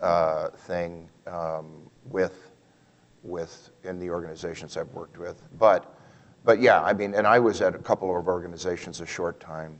[0.01, 2.51] uh, thing um, with,
[3.23, 5.43] with, in the organizations I've worked with.
[5.59, 5.93] But,
[6.45, 9.79] but yeah, I mean, and I was at a couple of organizations a short time.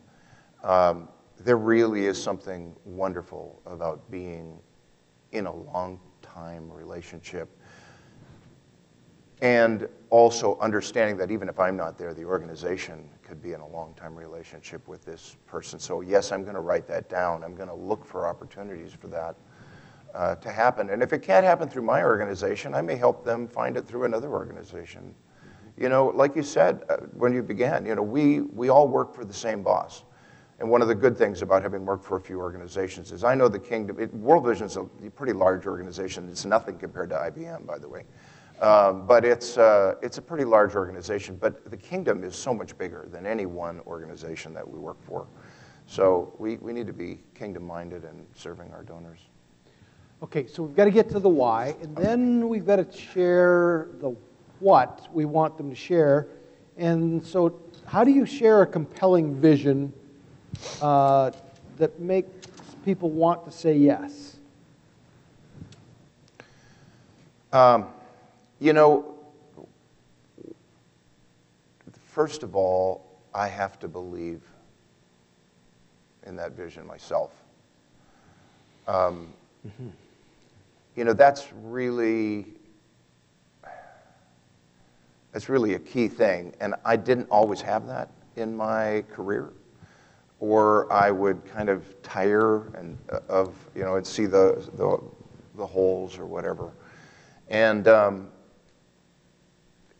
[0.63, 1.07] Um,
[1.39, 4.59] there really is something wonderful about being
[5.31, 7.49] in a long-time relationship
[9.41, 13.67] and also understanding that even if I'm not there, the organization could be in a
[13.67, 15.79] long time relationship with this person.
[15.79, 17.43] So, yes, I'm going to write that down.
[17.43, 19.35] I'm going to look for opportunities for that
[20.13, 20.91] uh, to happen.
[20.91, 24.03] And if it can't happen through my organization, I may help them find it through
[24.03, 25.15] another organization.
[25.77, 29.15] You know, like you said uh, when you began, you know, we, we all work
[29.15, 30.03] for the same boss.
[30.61, 33.33] And one of the good things about having worked for a few organizations is I
[33.33, 34.83] know the Kingdom, it, World Vision is a
[35.15, 36.29] pretty large organization.
[36.29, 38.03] It's nothing compared to IBM, by the way.
[38.59, 41.35] Um, but it's, uh, it's a pretty large organization.
[41.35, 45.25] But the Kingdom is so much bigger than any one organization that we work for.
[45.87, 49.21] So we, we need to be kingdom minded and serving our donors.
[50.21, 53.87] Okay, so we've got to get to the why, and then we've got to share
[53.99, 54.15] the
[54.59, 56.27] what we want them to share.
[56.77, 59.91] And so, how do you share a compelling vision
[60.81, 61.31] uh,
[61.77, 62.29] that makes
[62.83, 64.37] people want to say yes?
[67.53, 67.87] Um,
[68.59, 69.15] you know,
[72.07, 74.41] first of all, I have to believe
[76.25, 77.31] in that vision myself.
[78.87, 79.33] Um,
[80.95, 82.45] You know, that's really
[85.31, 89.53] that's really a key thing, and I didn't always have that in my career,
[90.41, 94.99] or I would kind of tire and uh, of you know and see the the,
[95.55, 96.73] the holes or whatever.
[97.47, 98.27] And um,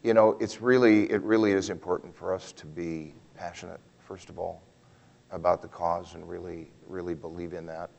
[0.04, 4.40] you know, it's really it really is important for us to be passionate, first of
[4.40, 4.62] all,
[5.32, 7.90] about the cause and really really believe in that.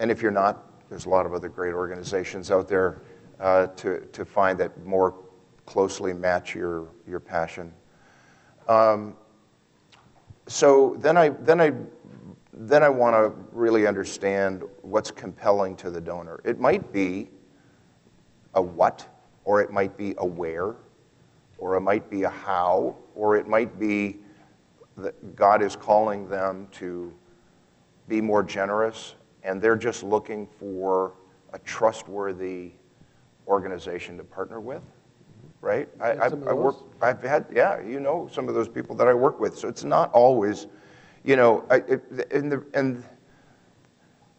[0.00, 3.02] and if you're not, there's a lot of other great organizations out there
[3.40, 5.14] uh, to, to find that more
[5.66, 7.72] closely match your, your passion.
[8.68, 9.16] Um,
[10.46, 11.72] so then I, then I,
[12.52, 16.40] then I want to really understand what's compelling to the donor.
[16.44, 17.30] It might be
[18.54, 19.06] a what,
[19.44, 20.74] or it might be a where,
[21.58, 24.18] or it might be a how, or it might be
[24.96, 27.12] that God is calling them to
[28.06, 31.12] be more generous, and they're just looking for
[31.52, 32.72] a trustworthy
[33.46, 34.82] organization to partner with,
[35.64, 35.88] right?
[35.98, 36.76] I, I, I work.
[37.00, 39.58] I've had, yeah, you know, some of those people that I work with.
[39.58, 40.66] So it's not always,
[41.24, 43.02] you know, I, it, and the and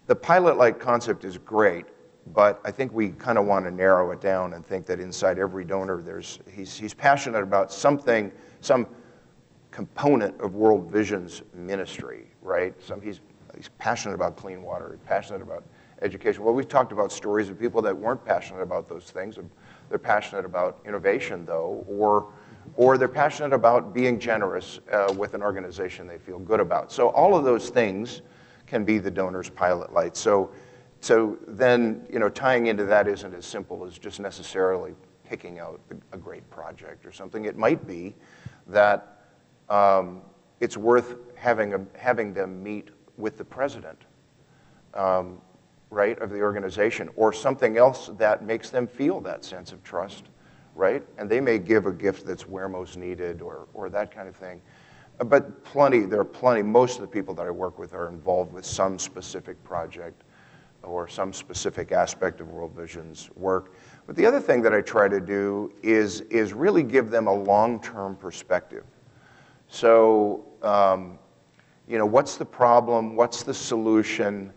[0.05, 1.87] the pilot-light concept is great,
[2.27, 5.39] but I think we kind of want to narrow it down and think that inside
[5.39, 8.87] every donor, there's he's he's passionate about something, some
[9.71, 12.79] component of World Vision's ministry, right?
[12.81, 13.19] Some he's
[13.55, 15.63] he's passionate about clean water, he's passionate about
[16.03, 16.43] education.
[16.43, 19.39] Well, we've talked about stories of people that weren't passionate about those things.
[19.89, 22.31] They're passionate about innovation, though, or,
[22.75, 26.91] or they're passionate about being generous uh, with an organization they feel good about.
[26.91, 28.21] So all of those things
[28.65, 30.17] can be the donor's pilot light.
[30.17, 30.49] So,
[30.99, 34.93] so then, you know, tying into that isn't as simple as just necessarily
[35.23, 35.79] picking out
[36.11, 37.45] a great project or something.
[37.45, 38.15] It might be
[38.67, 39.21] that
[39.69, 40.21] um,
[40.59, 44.01] it's worth having, a, having them meet with the president
[44.93, 45.41] um,
[45.95, 50.25] right, of the organization, or something else that makes them feel that sense of trust,
[50.75, 51.01] right?
[51.17, 54.35] And they may give a gift that's where most needed, or, or that kind of
[54.35, 54.61] thing.
[55.19, 58.51] But plenty, there are plenty, most of the people that I work with are involved
[58.51, 60.23] with some specific project
[60.83, 63.73] or some specific aspect of World Vision's work.
[64.05, 67.33] But the other thing that I try to do is, is really give them a
[67.33, 68.83] long-term perspective.
[69.69, 71.17] So, um,
[71.87, 73.15] you know, what's the problem?
[73.15, 74.51] What's the solution?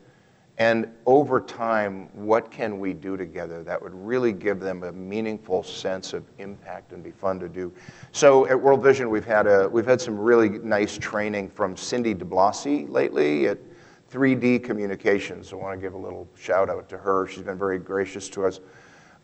[0.59, 5.63] And over time, what can we do together that would really give them a meaningful
[5.63, 7.73] sense of impact and be fun to do?
[8.11, 12.13] So at World Vision, we've had, a, we've had some really nice training from Cindy
[12.13, 13.59] DeBlasi lately at
[14.11, 15.53] 3D Communications.
[15.53, 17.29] I want to give a little shout out to her.
[17.29, 18.59] She's been very gracious to us.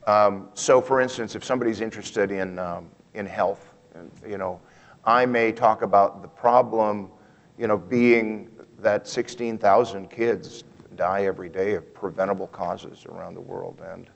[0.06, 3.74] Um, so for instance, if somebody's interested in, um, in health,
[4.24, 4.60] you know,
[5.04, 7.10] I may talk about the problem,
[7.58, 10.62] you know, being that 16,000 kids
[10.96, 13.80] die every day of preventable causes around the world.
[13.84, 14.08] And,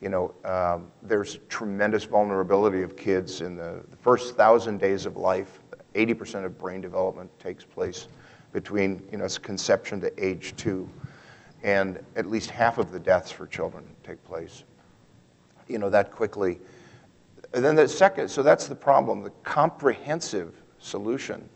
[0.00, 5.16] you know, um, there's tremendous vulnerability of kids in the, the first thousand days of
[5.16, 5.60] life.
[5.94, 8.08] 80% of brain development takes place
[8.52, 10.88] between, you know, conception to age two.
[11.62, 14.64] And at least half of the deaths for children take place,
[15.68, 16.58] you know, that quickly.
[17.52, 21.48] And then the second, so that's the problem, the comprehensive solution.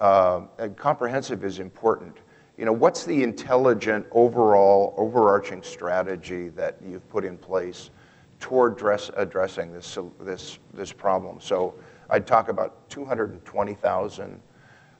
[0.00, 2.16] Uh, and comprehensive is important
[2.58, 7.90] you know, what's the intelligent overall overarching strategy that you've put in place
[8.40, 11.38] toward dress, addressing this, this, this problem?
[11.40, 11.74] So
[12.10, 14.40] I'd talk about 220,000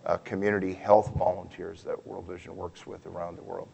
[0.06, 3.68] uh, community health volunteers that World Vision works with around the world.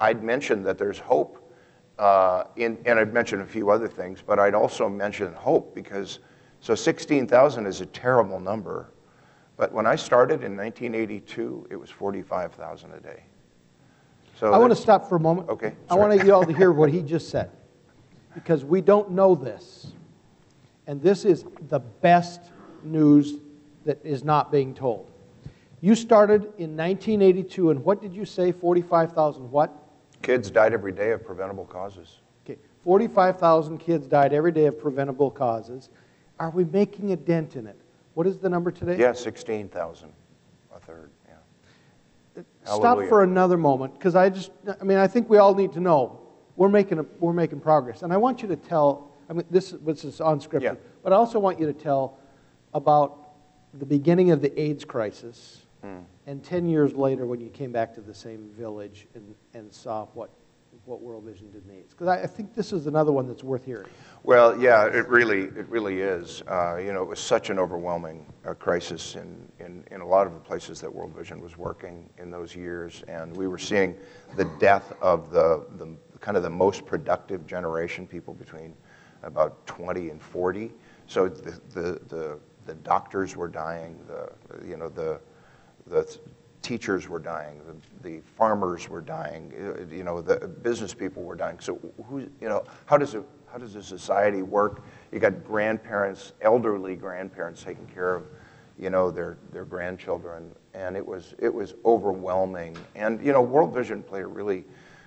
[0.00, 1.52] I'd mention that there's hope,
[1.98, 6.20] uh, in, and I'd mention a few other things, but I'd also mention hope because,
[6.60, 8.92] so 16,000 is a terrible number,
[9.56, 13.22] but when I started in 1982, it was 45,000 a day.
[14.38, 15.48] So I want to stop for a moment.
[15.48, 15.72] Okay.
[15.88, 17.50] I want you all to hear what he just said
[18.34, 19.92] because we don't know this.
[20.86, 22.40] And this is the best
[22.84, 23.36] news
[23.86, 25.10] that is not being told.
[25.80, 28.52] You started in 1982, and what did you say?
[28.52, 29.72] 45,000 what?
[30.22, 32.20] Kids died every day of preventable causes.
[32.44, 35.88] Okay, 45,000 kids died every day of preventable causes.
[36.38, 37.78] Are we making a dent in it?
[38.16, 38.96] What is the number today?
[38.96, 40.10] Yeah, 16,000,
[40.74, 41.10] a third.
[41.28, 42.42] Yeah.
[42.64, 43.08] Stop Hallelujah.
[43.10, 46.18] for another moment, because I just, I mean, I think we all need to know
[46.56, 48.00] we're making, a, we're making progress.
[48.00, 50.74] And I want you to tell, I mean, this, this is unscripted, yeah.
[51.04, 52.18] but I also want you to tell
[52.72, 53.34] about
[53.74, 56.02] the beginning of the AIDS crisis mm.
[56.26, 60.06] and 10 years later when you came back to the same village and, and saw
[60.14, 60.30] what
[60.86, 61.92] what World Vision did needs?
[61.92, 63.88] Because I, I, think this is another one that's worth hearing.
[64.26, 66.42] Well, yeah, it really, it really is.
[66.48, 70.26] Uh, you know, it was such an overwhelming uh, crisis in, in, in a lot
[70.26, 73.94] of the places that World Vision was working in those years, and we were seeing
[74.34, 78.74] the death of the, the kind of the most productive generation, people between
[79.22, 80.72] about 20 and 40.
[81.06, 84.32] So the, the, the, the doctors were dying, the,
[84.66, 85.20] you know, the,
[85.86, 86.18] the
[86.62, 91.36] teachers were dying, the, the farmers were dying, uh, you know, the business people were
[91.36, 91.60] dying.
[91.60, 94.82] So who, you know, how does it, how does a society work?
[95.12, 98.24] You got grandparents, elderly grandparents taking care of,
[98.78, 102.76] you know, their, their grandchildren, and it was, it was overwhelming.
[102.94, 104.64] And, you know, World Vision played a really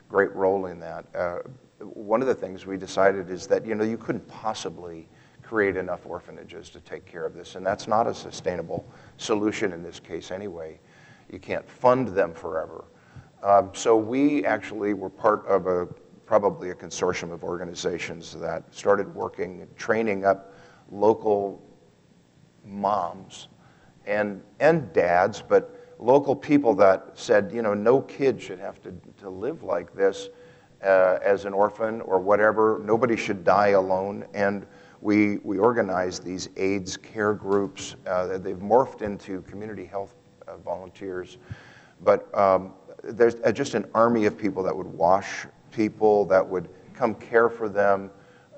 [0.10, 1.06] great role in that.
[1.14, 1.40] Uh,
[1.80, 5.08] one of the things we decided is that you know you couldn't possibly
[5.44, 8.86] create enough orphanages to take care of this, and that's not a sustainable
[9.18, 10.80] solution in this case anyway.
[11.32, 12.86] You can't fund them forever.
[13.42, 15.88] Um, so we actually were part of a
[16.30, 20.54] probably a consortium of organizations that started working, and training up
[20.92, 21.60] local
[22.64, 23.48] moms
[24.06, 28.94] and, and dads, but local people that said, you know, no kid should have to,
[29.20, 30.30] to live like this
[30.84, 32.80] uh, as an orphan or whatever.
[32.86, 34.24] Nobody should die alone.
[34.36, 34.68] And
[35.02, 37.96] we, we organized these AIDS care groups.
[38.06, 40.14] Uh, they've morphed into community health
[40.48, 41.40] uh, volunteers.
[42.02, 42.74] But um,
[43.04, 45.48] there's just an army of people that would wash
[45.80, 48.12] people, that would come care for them,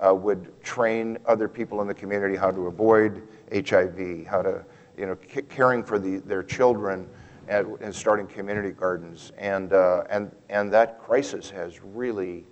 [0.03, 3.21] uh, would train other people in the community how to avoid
[3.53, 4.65] HIV, how to,
[4.97, 7.07] you know, c- caring for the, their children
[7.47, 9.33] and, and starting community gardens.
[9.37, 12.43] And, uh, and, and that crisis has really,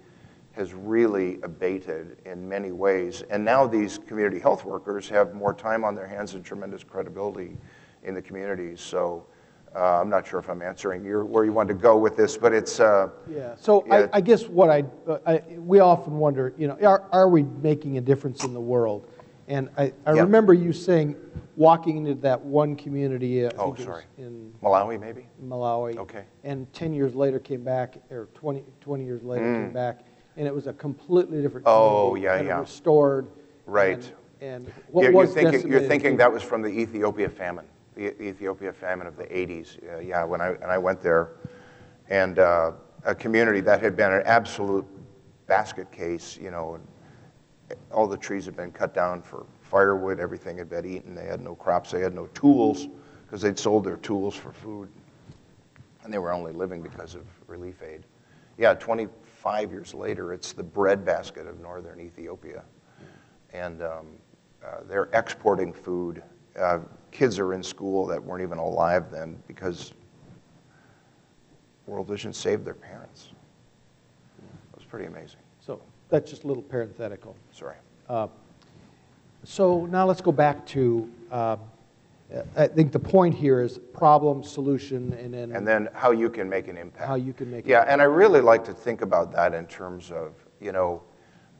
[0.51, 3.23] has really abated in many ways.
[3.31, 7.57] And now these community health workers have more time on their hands and tremendous credibility
[8.03, 8.81] in the communities.
[8.81, 9.25] So
[9.75, 12.37] uh, I'm not sure if I'm answering your, where you want to go with this,
[12.37, 12.79] but it's.
[12.79, 13.55] Uh, yeah.
[13.55, 14.07] So yeah.
[14.13, 17.43] I, I, guess what I, uh, I, we often wonder, you know, are, are we
[17.43, 19.07] making a difference in the world?
[19.47, 20.21] And I, I yeah.
[20.21, 21.15] remember you saying,
[21.55, 23.45] walking into that one community.
[23.45, 24.05] Uh, oh, sorry.
[24.17, 25.27] In Malawi, maybe.
[25.43, 25.97] Malawi.
[25.97, 26.23] Okay.
[26.43, 29.65] And 10 years later came back, or 20, 20 years later mm.
[29.65, 30.01] came back,
[30.37, 31.67] and it was a completely different.
[31.67, 32.59] Oh, yeah, yeah.
[32.59, 33.27] Restored.
[33.65, 34.03] Right.
[34.41, 37.65] And, and what you're, was you're thinking, you're thinking that was from the Ethiopia famine
[37.99, 39.77] the Ethiopia famine of the 80s.
[39.83, 41.31] Uh, yeah, when I, and I went there,
[42.09, 42.71] and uh,
[43.03, 44.85] a community that had been an absolute
[45.47, 46.79] basket case, you know,
[47.91, 51.41] all the trees had been cut down for firewood, everything had been eaten, they had
[51.41, 52.87] no crops, they had no tools,
[53.25, 54.89] because they'd sold their tools for food,
[56.03, 58.03] and they were only living because of relief aid.
[58.57, 62.63] Yeah, 25 years later, it's the breadbasket of northern Ethiopia.
[63.53, 64.07] And um,
[64.65, 66.23] uh, they're exporting food
[66.57, 66.79] uh,
[67.11, 69.93] kids are in school that weren't even alive then because
[71.85, 73.29] World Vision saved their parents.
[74.39, 75.39] It was pretty amazing.
[75.59, 77.35] So that's just a little parenthetical.
[77.51, 77.75] Sorry.
[78.07, 78.27] Uh,
[79.43, 81.09] so now let's go back to.
[81.31, 81.57] Uh,
[82.55, 86.47] I think the point here is problem, solution, and then and then how you can
[86.47, 87.07] make an impact.
[87.07, 90.11] How you can make yeah, and I really like to think about that in terms
[90.11, 91.01] of you know.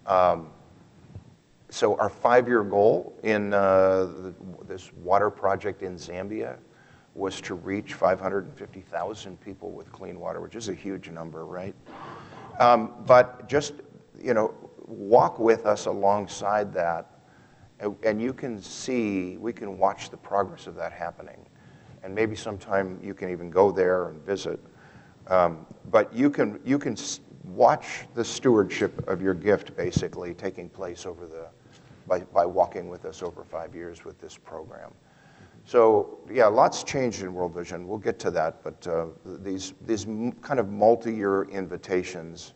[0.06, 0.52] Um,
[1.70, 4.32] so our five-year goal in uh,
[4.68, 6.58] this water project in Zambia
[7.16, 11.76] was to reach 550,000 people with clean water, which is a huge number, right?
[12.60, 13.74] Um, but just,
[14.22, 14.54] you know,
[14.88, 17.20] walk with us alongside that,
[17.80, 21.46] and, and you can see, we can watch the progress of that happening.
[22.04, 24.60] And maybe sometime you can even go there and visit.
[25.28, 26.96] Um, but you can, you can
[27.44, 31.48] watch the stewardship of your gift basically taking place over the,
[32.10, 34.92] by, by walking with us over five years with this program.
[35.64, 37.88] So yeah, lots changed in World Vision.
[37.88, 40.06] We'll get to that, but uh, these, these
[40.42, 42.54] kind of multi-year invitations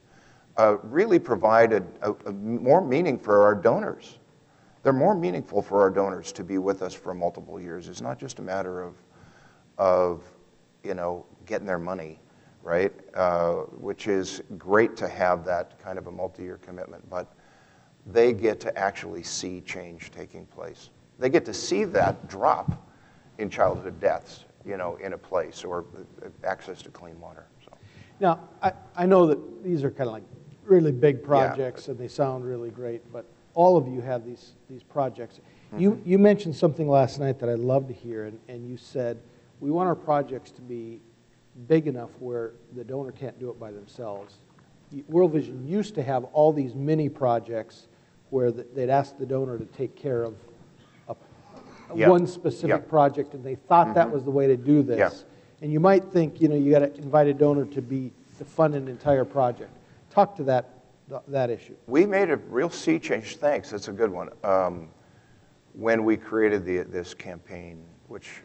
[0.57, 4.17] uh, really provided a, a more meaning for our donors.
[4.81, 7.87] They're more meaningful for our donors to be with us for multiple years.
[7.87, 8.95] It's not just a matter of,
[9.77, 10.23] of
[10.83, 12.19] you know, getting their money,
[12.63, 12.91] right?
[13.13, 17.33] Uh, which is great to have that kind of a multi-year commitment, but
[18.05, 20.89] they get to actually see change taking place.
[21.19, 22.89] They get to see that drop
[23.37, 25.85] in childhood deaths, you know, in a place or
[26.43, 27.45] access to clean water.
[27.63, 27.71] So.
[28.19, 30.23] Now, I, I know that these are kind of like
[30.65, 31.91] really big projects yeah.
[31.91, 35.39] and they sound really great, but all of you have these, these projects.
[35.67, 35.79] Mm-hmm.
[35.79, 39.19] You, you mentioned something last night that I'd love to hear, and, and you said,
[39.59, 40.99] we want our projects to be
[41.67, 44.39] big enough where the donor can't do it by themselves.
[45.07, 47.87] World Vision used to have all these mini projects
[48.33, 50.33] where they'd ask the donor to take care of
[51.07, 51.15] a,
[51.91, 53.95] a one specific project, and they thought mm-hmm.
[53.95, 55.25] that was the way to do this.
[55.61, 58.43] And you might think, you know, you got to invite a donor to be to
[58.43, 59.71] fund an entire project.
[60.09, 60.69] Talk to that
[61.27, 61.75] that issue.
[61.85, 63.35] We made a real sea change.
[63.37, 63.69] Thanks.
[63.69, 64.29] That's a good one.
[64.43, 64.89] Um,
[65.73, 68.41] when we created the, this campaign, which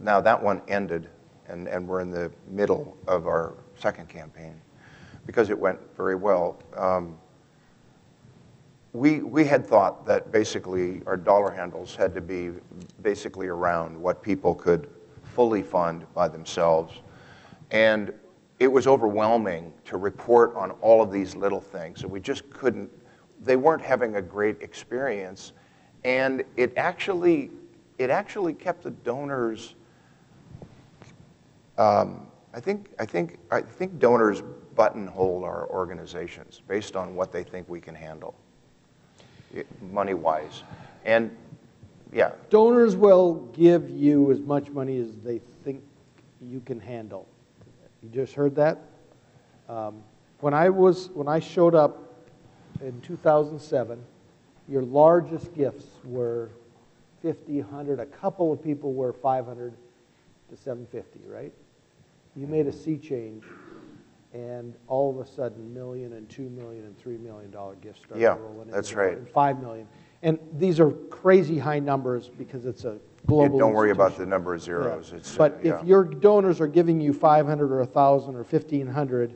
[0.00, 1.10] now that one ended,
[1.48, 4.60] and, and we're in the middle of our second campaign
[5.26, 6.62] because it went very well.
[6.76, 7.18] Um,
[8.92, 12.52] we, we had thought that basically our dollar handles had to be
[13.02, 14.88] basically around what people could
[15.22, 16.94] fully fund by themselves.
[17.70, 18.12] And
[18.58, 22.02] it was overwhelming to report on all of these little things.
[22.02, 22.90] And we just couldn't,
[23.42, 25.52] they weren't having a great experience.
[26.04, 27.50] And it actually,
[27.98, 29.74] it actually kept the donors,
[31.76, 34.42] um, I think, I think, I think donors
[34.74, 38.34] buttonhole our organizations based on what they think we can handle,
[39.90, 40.62] money wise.
[41.04, 41.34] And
[42.12, 42.32] yeah.
[42.50, 45.82] Donors will give you as much money as they think
[46.40, 47.26] you can handle.
[48.02, 48.78] You just heard that?
[49.68, 50.02] Um,
[50.40, 52.26] when I was when I showed up
[52.80, 53.98] in 2007,
[54.68, 56.50] your largest gifts were
[57.22, 58.00] 50, 100.
[58.00, 59.74] A couple of people were 500
[60.50, 61.52] to 750, right?
[62.36, 63.42] You made a sea change,
[64.32, 68.20] and all of a sudden, million and two million and three million dollar gifts start
[68.20, 68.74] yeah, rolling in.
[68.74, 69.16] that's right.
[69.16, 69.88] And five million,
[70.22, 73.56] and these are crazy high numbers because it's a global.
[73.56, 75.10] Yeah, don't worry about the number of zeros.
[75.10, 75.18] Yeah.
[75.18, 75.80] It's, but uh, yeah.
[75.80, 79.34] if your donors are giving you 500 or 1,000 or 1,500,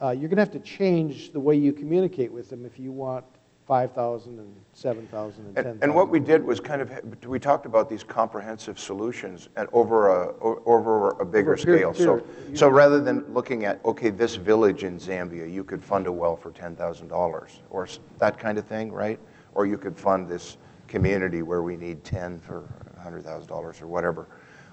[0.00, 2.92] uh, you're going to have to change the way you communicate with them if you
[2.92, 3.24] want
[3.66, 5.82] 5,000 and 7,000 and And, 10,000.
[5.82, 6.90] and what we did was kind of,
[7.24, 11.94] we talked about these comprehensive solutions and over a, over a bigger Over scale.
[11.94, 16.12] So, so rather than looking at, okay, this village in Zambia, you could fund a
[16.12, 17.88] well for $10,000 or
[18.18, 19.18] that kind of thing, right?
[19.54, 22.64] Or you could fund this community where we need 10 for
[23.02, 24.26] $100,000 or whatever.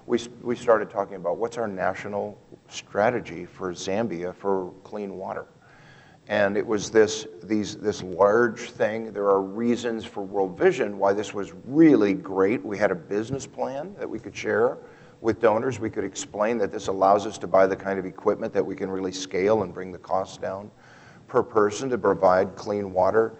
[0.04, 2.38] We, we started talking about what's our national
[2.68, 5.46] strategy for Zambia for clean water.
[6.28, 9.12] And it was this, these, this large thing.
[9.12, 12.64] There are reasons for World Vision why this was really great.
[12.64, 14.78] We had a business plan that we could share
[15.20, 15.80] with donors.
[15.80, 18.74] We could explain that this allows us to buy the kind of equipment that we
[18.76, 20.70] can really scale and bring the cost down
[21.28, 23.34] per person to provide clean water.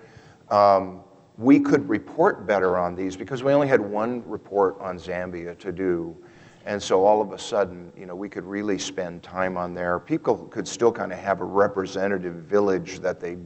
[0.51, 1.03] Um,
[1.39, 5.73] we could report better on these because we only had one report on Zambia to
[5.73, 6.17] do.
[6.65, 9.99] And so all of a sudden, you know, we could really spend time on there.
[9.99, 13.37] People could still kind of have a representative village that they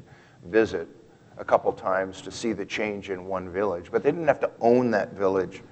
[0.44, 0.88] visit
[1.38, 4.50] a couple times to see the change in one village, but they didn't have to
[4.60, 5.62] own that village.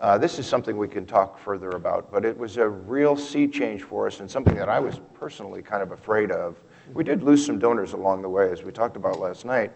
[0.00, 3.48] Uh, this is something we can talk further about, but it was a real sea
[3.48, 6.56] change for us and something that I was personally kind of afraid of.
[6.94, 9.72] We did lose some donors along the way, as we talked about last night,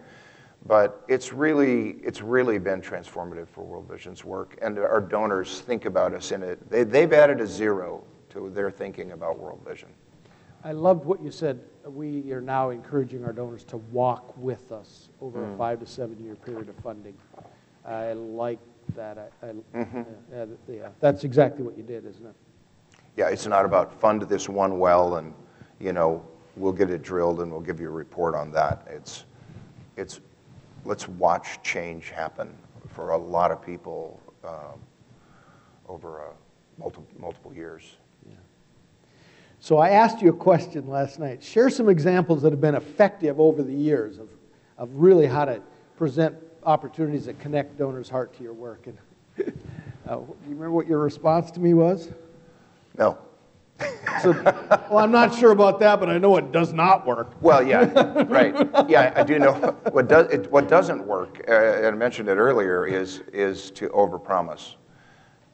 [0.67, 5.85] but it's really, it's really been transformative for World Vision's work, and our donors think
[5.85, 6.71] about us in it.
[6.71, 9.89] They, they've added a zero to their thinking about World Vision.
[10.65, 11.61] I loved what you said.
[11.85, 15.55] We are now encouraging our donors to walk with us over Mm.
[15.55, 17.15] a five to seven year period of funding.
[17.85, 18.61] I like
[18.95, 19.19] that.
[19.43, 20.01] I, I, Mm-hmm.
[20.35, 22.35] uh, yeah, that's exactly what you did, isn't it?
[23.17, 25.35] Yeah, it's not about fund this one well and,
[25.81, 26.25] you know,
[26.57, 28.87] we'll get it drilled and we'll give you a report on that.
[28.89, 29.25] It's,
[29.97, 30.21] it's,
[30.85, 32.53] let's watch change happen
[32.89, 34.81] for a lot of people um,
[35.89, 36.25] over uh,
[36.79, 37.97] multiple, multiple years.
[39.63, 41.41] So I asked you a question last night.
[41.41, 44.29] Share some examples that have been effective over the years of,
[44.77, 45.63] of really how to
[45.97, 48.89] present opportunities that connect donors' heart to your work.
[48.89, 48.99] And
[50.09, 52.09] uh, do you remember what your response to me was?
[52.99, 53.17] No.
[54.23, 54.33] So,
[54.91, 57.33] well, I'm not sure about that, but I know it does not work.
[57.41, 58.55] Well, yeah, right.
[58.89, 59.55] Yeah, I do know
[59.91, 61.43] what does it, what doesn't work.
[61.49, 64.75] Uh, and I mentioned it earlier is is to overpromise.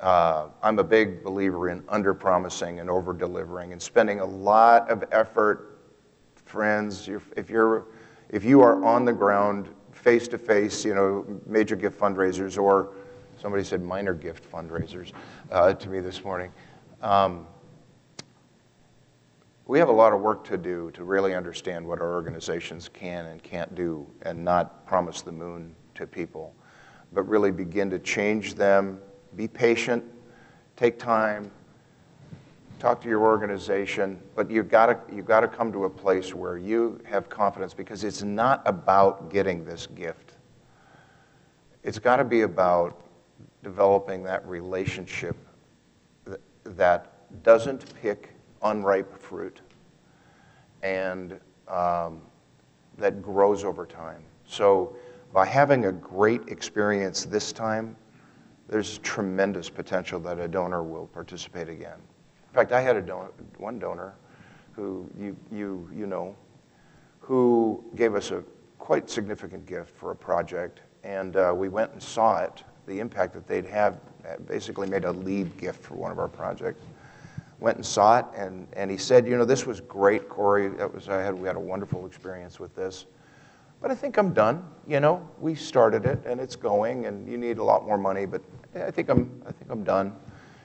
[0.00, 5.80] Uh, I'm a big believer in under-promising and over-delivering and spending a lot of effort.
[6.44, 7.86] Friends, if you're
[8.30, 12.90] if you are on the ground, face to face, you know, major gift fundraisers or
[13.40, 15.12] somebody said minor gift fundraisers
[15.50, 16.52] uh, to me this morning.
[17.02, 17.46] Um,
[19.68, 23.26] we have a lot of work to do to really understand what our organizations can
[23.26, 26.54] and can't do and not promise the moon to people,
[27.12, 28.98] but really begin to change them.
[29.36, 30.02] Be patient,
[30.74, 31.50] take time,
[32.78, 36.34] talk to your organization, but you've got to you've got to come to a place
[36.34, 40.32] where you have confidence because it's not about getting this gift.
[41.82, 43.02] It's got to be about
[43.62, 45.36] developing that relationship
[46.24, 49.60] that, that doesn't pick unripe fruit
[50.82, 51.38] and
[51.68, 52.20] um,
[52.96, 54.22] that grows over time.
[54.46, 54.96] So,
[55.32, 57.96] by having a great experience this time,
[58.68, 61.98] there's tremendous potential that a donor will participate again.
[62.48, 64.14] In fact, I had a don- one donor
[64.72, 66.34] who you, you, you know,
[67.20, 68.42] who gave us a
[68.78, 73.34] quite significant gift for a project, and uh, we went and saw it, the impact
[73.34, 76.80] that they'd have, uh, basically made a lead gift for one of our projects
[77.60, 80.68] went and saw it, and, and he said, you know, this was great, Corey.
[80.68, 83.06] That was, I had, we had a wonderful experience with this.
[83.80, 84.64] But I think I'm done.
[84.86, 88.26] You know, we started it, and it's going, and you need a lot more money,
[88.26, 88.42] but
[88.74, 90.14] I think I'm, I think I'm done.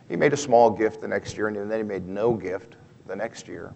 [0.10, 2.76] He made a small gift the next year, and then he made no gift
[3.08, 3.74] the next year.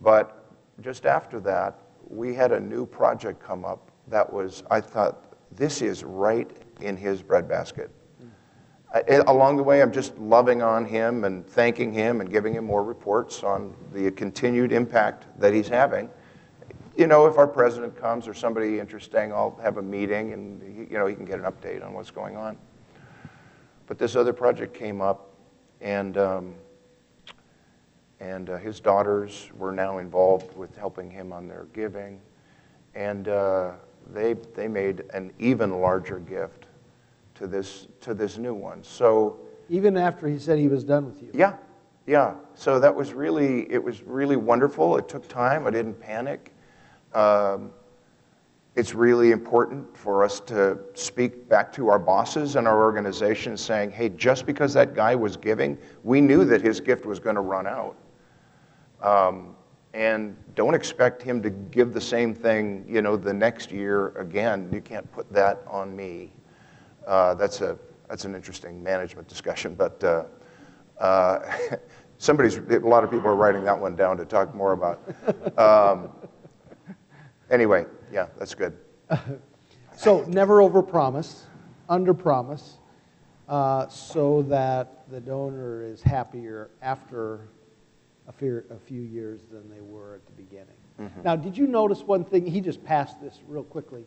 [0.00, 1.78] But just after that,
[2.08, 6.96] we had a new project come up that was, I thought, this is right in
[6.96, 7.90] his breadbasket.
[9.08, 12.84] Along the way, I'm just loving on him and thanking him and giving him more
[12.84, 16.10] reports on the continued impact that he's having.
[16.94, 20.98] You know, if our president comes or somebody interesting, I'll have a meeting and you
[20.98, 22.58] know he can get an update on what's going on.
[23.86, 25.30] But this other project came up,
[25.80, 26.54] and um,
[28.20, 32.20] and uh, his daughters were now involved with helping him on their giving,
[32.94, 33.72] and uh,
[34.12, 36.61] they they made an even larger gift
[37.34, 38.82] to this to this new one.
[38.82, 41.30] So even after he said he was done with you.
[41.32, 41.56] Yeah,
[42.06, 42.34] yeah.
[42.54, 44.96] So that was really it was really wonderful.
[44.96, 45.66] It took time.
[45.66, 46.54] I didn't panic.
[47.14, 47.70] Um,
[48.74, 53.90] it's really important for us to speak back to our bosses and our organization saying,
[53.90, 57.42] hey, just because that guy was giving, we knew that his gift was going to
[57.42, 57.96] run out.
[59.02, 59.54] Um,
[59.92, 64.70] and don't expect him to give the same thing, you know, the next year again.
[64.72, 66.32] You can't put that on me.
[67.06, 67.78] Uh, that's, a,
[68.08, 70.24] that's an interesting management discussion, but uh,
[70.98, 71.40] uh,
[72.18, 75.00] somebody's, a lot of people are writing that one down to talk more about.
[75.58, 76.10] Um,
[77.50, 78.76] anyway, yeah, that's good.
[79.96, 81.42] so never overpromise,
[81.88, 82.74] underpromise,
[83.48, 87.48] uh, so that the donor is happier after
[88.28, 90.68] a few, a few years than they were at the beginning.
[91.00, 91.22] Mm-hmm.
[91.22, 92.46] Now, did you notice one thing?
[92.46, 94.04] He just passed this real quickly.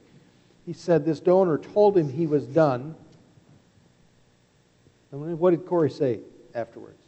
[0.66, 2.95] He said this donor told him he was done.
[5.11, 6.20] And what did Corey say
[6.53, 7.01] afterwards?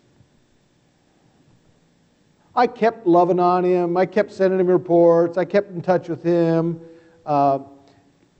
[2.56, 3.98] I kept loving on him.
[3.98, 5.38] I kept sending him reports.
[5.38, 6.80] I kept in touch with him.
[7.26, 7.60] Uh,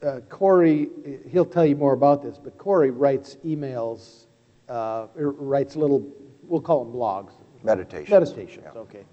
[0.04, 0.90] uh, Corey,
[1.30, 4.26] he'll tell you more about this, but Corey writes emails,
[4.70, 6.08] uh, writes little,
[6.44, 7.32] we'll call them blogs.
[7.64, 8.10] Meditations.
[8.10, 8.80] Meditations, yeah.
[8.80, 9.04] okay.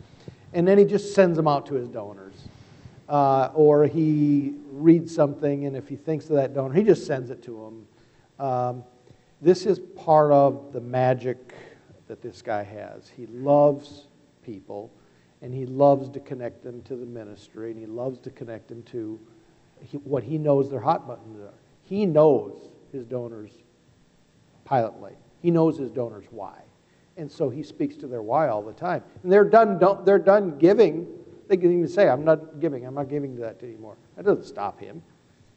[0.52, 2.48] And then he just sends them out to his donors
[3.08, 7.30] uh, or he reads something, and if he thinks of that donor, he just sends
[7.30, 7.86] it to him.
[8.44, 8.84] Um,
[9.40, 11.54] this is part of the magic
[12.08, 13.08] that this guy has.
[13.08, 14.06] He loves
[14.42, 14.90] people,
[15.42, 18.82] and he loves to connect them to the ministry, and he loves to connect them
[18.84, 19.20] to
[20.04, 21.52] what he knows their hot buttons are.
[21.82, 23.52] He knows his donors'
[24.64, 25.18] pilot light.
[25.42, 26.58] He knows his donors' why.
[27.16, 29.02] And so he speaks to their why all the time.
[29.22, 31.06] And they're done, they're done giving
[31.48, 33.96] they can even say, I'm not giving, I'm not giving that to anymore.
[34.16, 35.02] That doesn't stop him.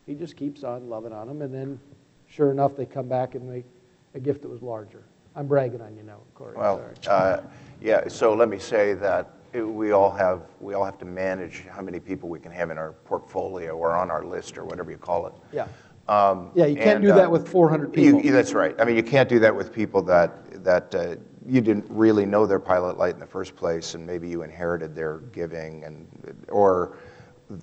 [0.06, 1.80] He just keeps on loving on them, and then
[2.28, 3.66] sure enough, they come back and make
[4.14, 5.04] a gift that was larger.
[5.36, 6.58] I'm bragging on you now, Corey.
[6.58, 7.42] Well, uh,
[7.82, 11.82] yeah, so let me say that we all have we all have to manage how
[11.82, 14.98] many people we can have in our portfolio or on our list or whatever you
[14.98, 15.34] call it.
[15.52, 15.68] Yeah.
[16.08, 18.22] Um, yeah, you can't and, do that uh, with 400 people.
[18.22, 18.76] You, that's right.
[18.80, 22.46] I mean, you can't do that with people that that uh, you didn't really know
[22.46, 26.08] their pilot light in the first place, and maybe you inherited their giving, and
[26.50, 26.98] or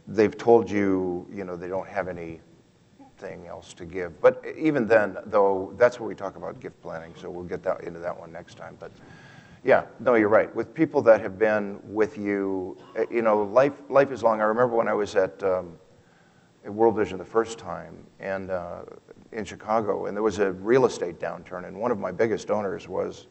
[0.09, 4.21] they've told you, you know, they don't have anything else to give.
[4.21, 7.15] But even then, though, that's what we talk about gift planning.
[7.17, 8.77] So we'll get that into that one next time.
[8.79, 8.91] But
[9.63, 10.55] yeah, no, you're right.
[10.55, 14.41] With people that have been with you, eh, you know, life life is long.
[14.41, 15.84] I remember when I was at, um, at
[16.67, 18.83] World Vision the first time, and uh,
[19.33, 22.89] in Chicago, and there was a real estate downturn, and one of my biggest donors
[22.89, 23.27] was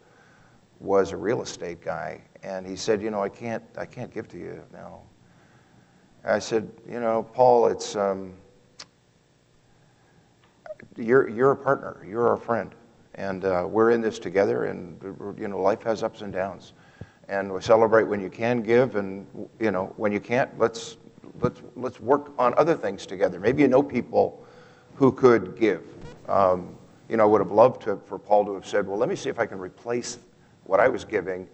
[0.80, 4.28] was a real estate guy, and he said, "You know, I can't, I can't give
[4.30, 5.02] to you now."
[6.26, 8.34] I said, "You know, Paul, it's um,
[10.98, 12.76] you're you're a partner, you're our friend,
[13.16, 14.66] and uh, we're in this together.
[14.66, 15.02] And
[15.40, 16.74] you know, life has ups and downs,
[17.30, 19.26] and we celebrate when you can give, and
[19.60, 20.98] you know, when you can't, let's
[21.40, 23.40] let's let's work on other things together.
[23.40, 24.46] Maybe you know people
[24.96, 25.84] who could give."
[26.28, 26.78] Um,
[27.10, 29.16] you know, I would have loved to, for Paul to have said, well, let me
[29.16, 30.20] see if I can replace
[30.64, 31.48] what I was giving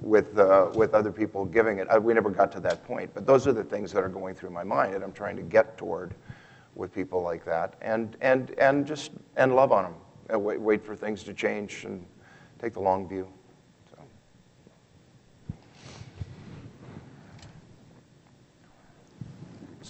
[0.00, 1.88] with, uh, with other people giving it.
[1.88, 3.12] I, we never got to that point.
[3.12, 5.42] But those are the things that are going through my mind and I'm trying to
[5.42, 6.14] get toward
[6.74, 9.94] with people like that and, and, and just and love on them.
[10.30, 12.06] And wait, wait for things to change and
[12.58, 13.28] take the long view.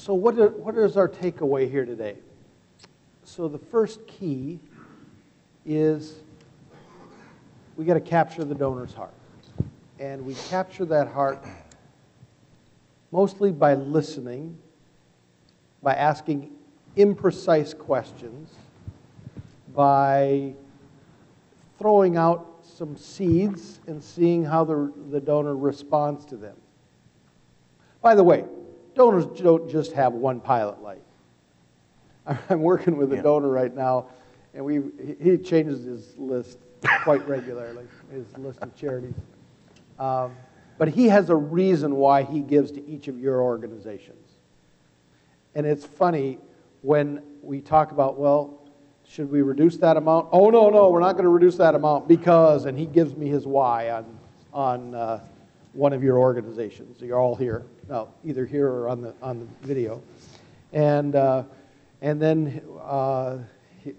[0.03, 2.17] So, what, are, what is our takeaway here today?
[3.23, 4.59] So, the first key
[5.65, 6.15] is
[7.77, 9.15] we got to capture the donor's heart.
[10.01, 11.47] And we capture that heart
[13.13, 14.59] mostly by listening,
[15.85, 16.51] by asking
[16.97, 18.57] imprecise questions,
[19.73, 20.53] by
[21.79, 26.57] throwing out some seeds and seeing how the, the donor responds to them.
[28.01, 28.47] By the way,
[28.95, 31.03] donors don't just have one pilot light.
[32.51, 33.23] I'm working with a yeah.
[33.23, 34.07] donor right now,
[34.55, 34.81] and we,
[35.21, 36.59] he changes his list
[37.03, 39.15] quite regularly, his list of charities.
[39.99, 40.35] Um,
[40.79, 44.19] but he has a reason why he gives to each of your organizations.
[45.55, 46.39] And it's funny
[46.81, 48.59] when we talk about, well,
[49.07, 50.29] should we reduce that amount?
[50.33, 53.29] Oh, no, no, we're not going to reduce that amount because, and he gives me
[53.29, 54.19] his why on,
[54.53, 55.21] on uh,
[55.73, 57.01] one of your organizations.
[57.01, 60.03] You're all here, no, either here or on the, on the video.
[60.73, 61.45] And, uh,
[62.01, 63.39] and then uh,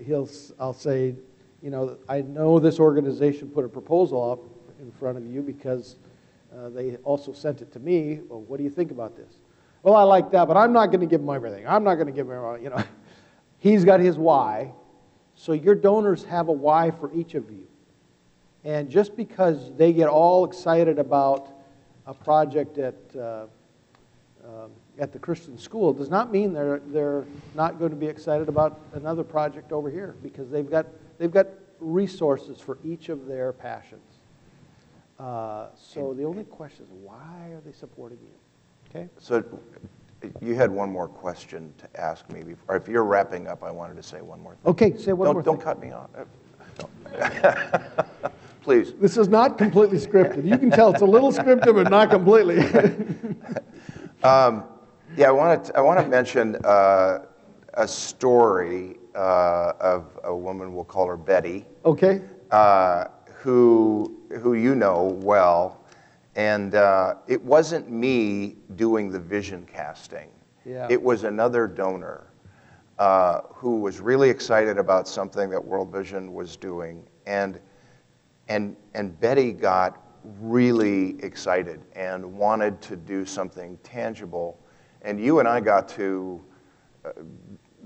[0.06, 1.16] he'll, I'll say,
[1.62, 4.40] you know, I know this organization put a proposal up
[4.82, 5.96] in front of you because
[6.56, 8.20] uh, they also sent it to me.
[8.28, 9.38] Well, what do you think about this?
[9.82, 11.68] Well, I like that, but I'm not going to give them everything.
[11.68, 12.84] I'm not going to give them, you know.
[13.60, 14.74] He's got his why.
[15.36, 17.66] So your donors have a why for each of you.
[18.66, 21.53] And just because they get all excited about
[22.06, 23.46] a project at, uh,
[24.46, 27.26] um, at the Christian school does not mean they're, they're
[27.56, 30.86] not going to be excited about another project over here because they've got,
[31.18, 31.48] they've got
[31.80, 34.02] resources for each of their passions.
[35.20, 38.90] Uh, so the only question is why are they supporting you?
[38.90, 39.10] Okay?
[39.20, 39.44] So
[40.42, 42.44] you had one more question to ask me.
[42.44, 44.72] Before, if you're wrapping up, I wanted to say one more thing.
[44.72, 45.66] Okay, say one don't, more Don't thing.
[45.66, 46.10] cut me off.
[48.64, 48.94] Please.
[48.94, 50.46] This is not completely scripted.
[50.46, 52.60] You can tell it's a little scripted, but not completely.
[54.24, 54.64] um,
[55.18, 57.26] yeah, I want to, I want to mention uh,
[57.74, 61.66] a story uh, of a woman, we'll call her Betty.
[61.84, 62.22] Okay.
[62.52, 63.06] Uh,
[63.36, 65.84] who, who you know well.
[66.36, 70.30] And uh, it wasn't me doing the vision casting.
[70.66, 70.88] Yeah.
[70.90, 72.28] It was another donor
[72.98, 77.06] uh, who was really excited about something that World Vision was doing.
[77.26, 77.60] And,
[78.48, 80.02] and, and Betty got
[80.40, 84.60] really excited and wanted to do something tangible.
[85.02, 86.42] And you and I got to
[87.06, 87.12] uh,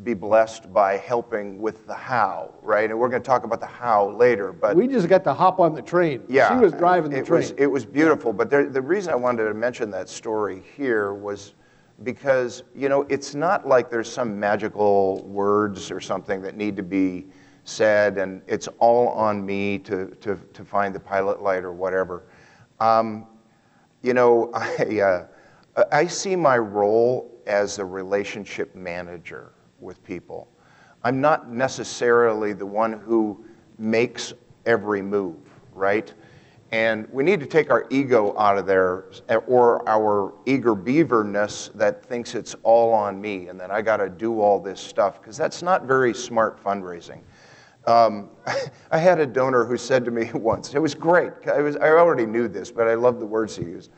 [0.04, 2.90] be blessed by helping with the how, right?
[2.90, 5.60] And we're going to talk about the how later, but we just got to hop
[5.60, 6.22] on the train.
[6.28, 7.42] Yeah, she was driving the it train.
[7.42, 11.14] Was, it was beautiful, but there, the reason I wanted to mention that story here
[11.16, 11.56] was
[12.04, 16.84] because you know it's not like there's some magical words or something that need to
[16.84, 17.26] be
[17.68, 22.24] said, and it's all on me to to, to find the pilot light or whatever.
[22.80, 23.28] Um,
[24.02, 25.26] you know, I uh,
[25.92, 30.48] I see my role as a relationship manager with people.
[31.04, 33.46] I'm not necessarily the one who
[33.78, 34.34] makes
[34.66, 35.38] every move,
[35.74, 36.14] right?
[36.72, 39.06] And we need to take our ego out of there,
[39.48, 44.10] or our eager beaverness that thinks it's all on me and that I got to
[44.10, 47.22] do all this stuff, because that's not very smart fundraising.
[47.88, 48.30] Um,
[48.92, 51.32] I had a donor who said to me once, it was great.
[51.52, 53.92] I, was, I already knew this, but I love the words he used.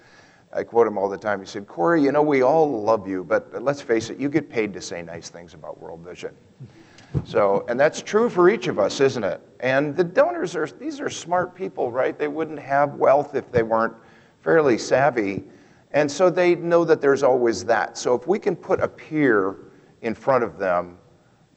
[0.54, 1.40] I quote him all the time.
[1.40, 4.50] He said, Corey, you know, we all love you, but let's face it, you get
[4.50, 6.34] paid to say nice things about World Vision.
[7.26, 9.42] So, and that's true for each of us, isn't it?
[9.60, 12.18] And the donors are, these are smart people, right?
[12.18, 13.96] They wouldn't have wealth if they weren't
[14.42, 15.44] fairly savvy.
[15.92, 17.98] And so they know that there's always that.
[17.98, 19.56] So if we can put a peer
[20.02, 20.99] in front of them,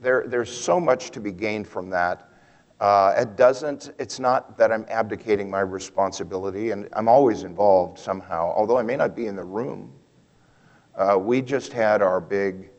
[0.02, 2.28] there, there's so much to be gained from that.
[2.80, 8.52] Uh, it doesn't, it's not that I'm abdicating my responsibility, and I'm always involved somehow,
[8.56, 9.92] although I may not be in the room.
[10.96, 12.70] Uh, we just had our big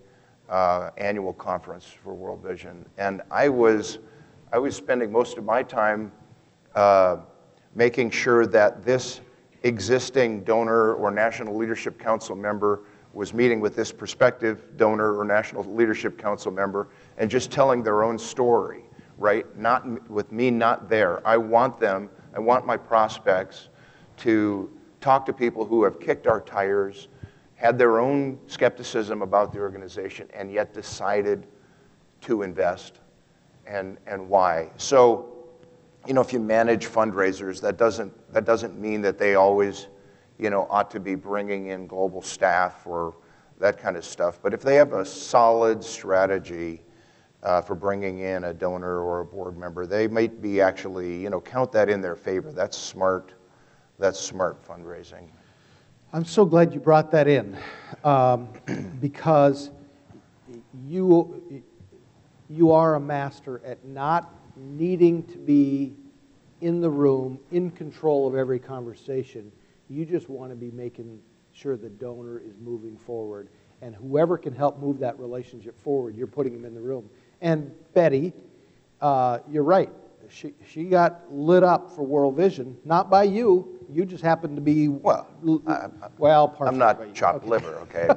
[0.49, 3.99] uh, annual conference for World Vision, and I was,
[4.51, 6.11] I was spending most of my time
[6.75, 7.17] uh,
[7.73, 9.21] making sure that this
[9.63, 12.81] existing donor or National Leadership Council member
[13.13, 16.87] was meeting with this prospective donor or National Leadership Council member
[17.17, 18.83] and just telling their own story
[19.17, 19.45] right?
[19.57, 21.25] Not with me not there.
[21.27, 23.69] I want them, I want my prospects
[24.17, 27.07] to talk to people who have kicked our tires,
[27.55, 31.45] had their own skepticism about the organization, and yet decided
[32.21, 32.99] to invest
[33.65, 34.69] and, and why.
[34.77, 35.29] So,
[36.05, 39.87] you know, if you manage fundraisers, that doesn't, that doesn't mean that they always,
[40.43, 43.15] you know, ought to be bringing in global staff or
[43.59, 44.39] that kind of stuff.
[44.41, 46.81] But if they have a solid strategy,
[47.43, 49.85] uh, for bringing in a donor or a board member.
[49.85, 52.51] They might be actually, you know, count that in their favor.
[52.51, 53.33] That's smart.
[53.99, 55.27] That's smart fundraising.
[56.13, 57.57] I'm so glad you brought that in
[58.03, 58.47] um,
[59.01, 59.71] because
[60.87, 61.63] you,
[62.49, 65.93] you are a master at not needing to be
[66.61, 69.51] in the room, in control of every conversation.
[69.93, 71.19] You just want to be making
[71.51, 73.49] sure the donor is moving forward.
[73.83, 77.07] And whoever can help move that relationship forward, you're putting them in the room.
[77.41, 78.33] And Betty,
[79.01, 79.91] uh, you're right.
[80.29, 83.67] She, she got lit up for World Vision, not by you.
[83.91, 85.27] You just happened to be well.
[85.67, 87.47] I, well, I'm not chopped okay.
[87.47, 88.07] liver, okay.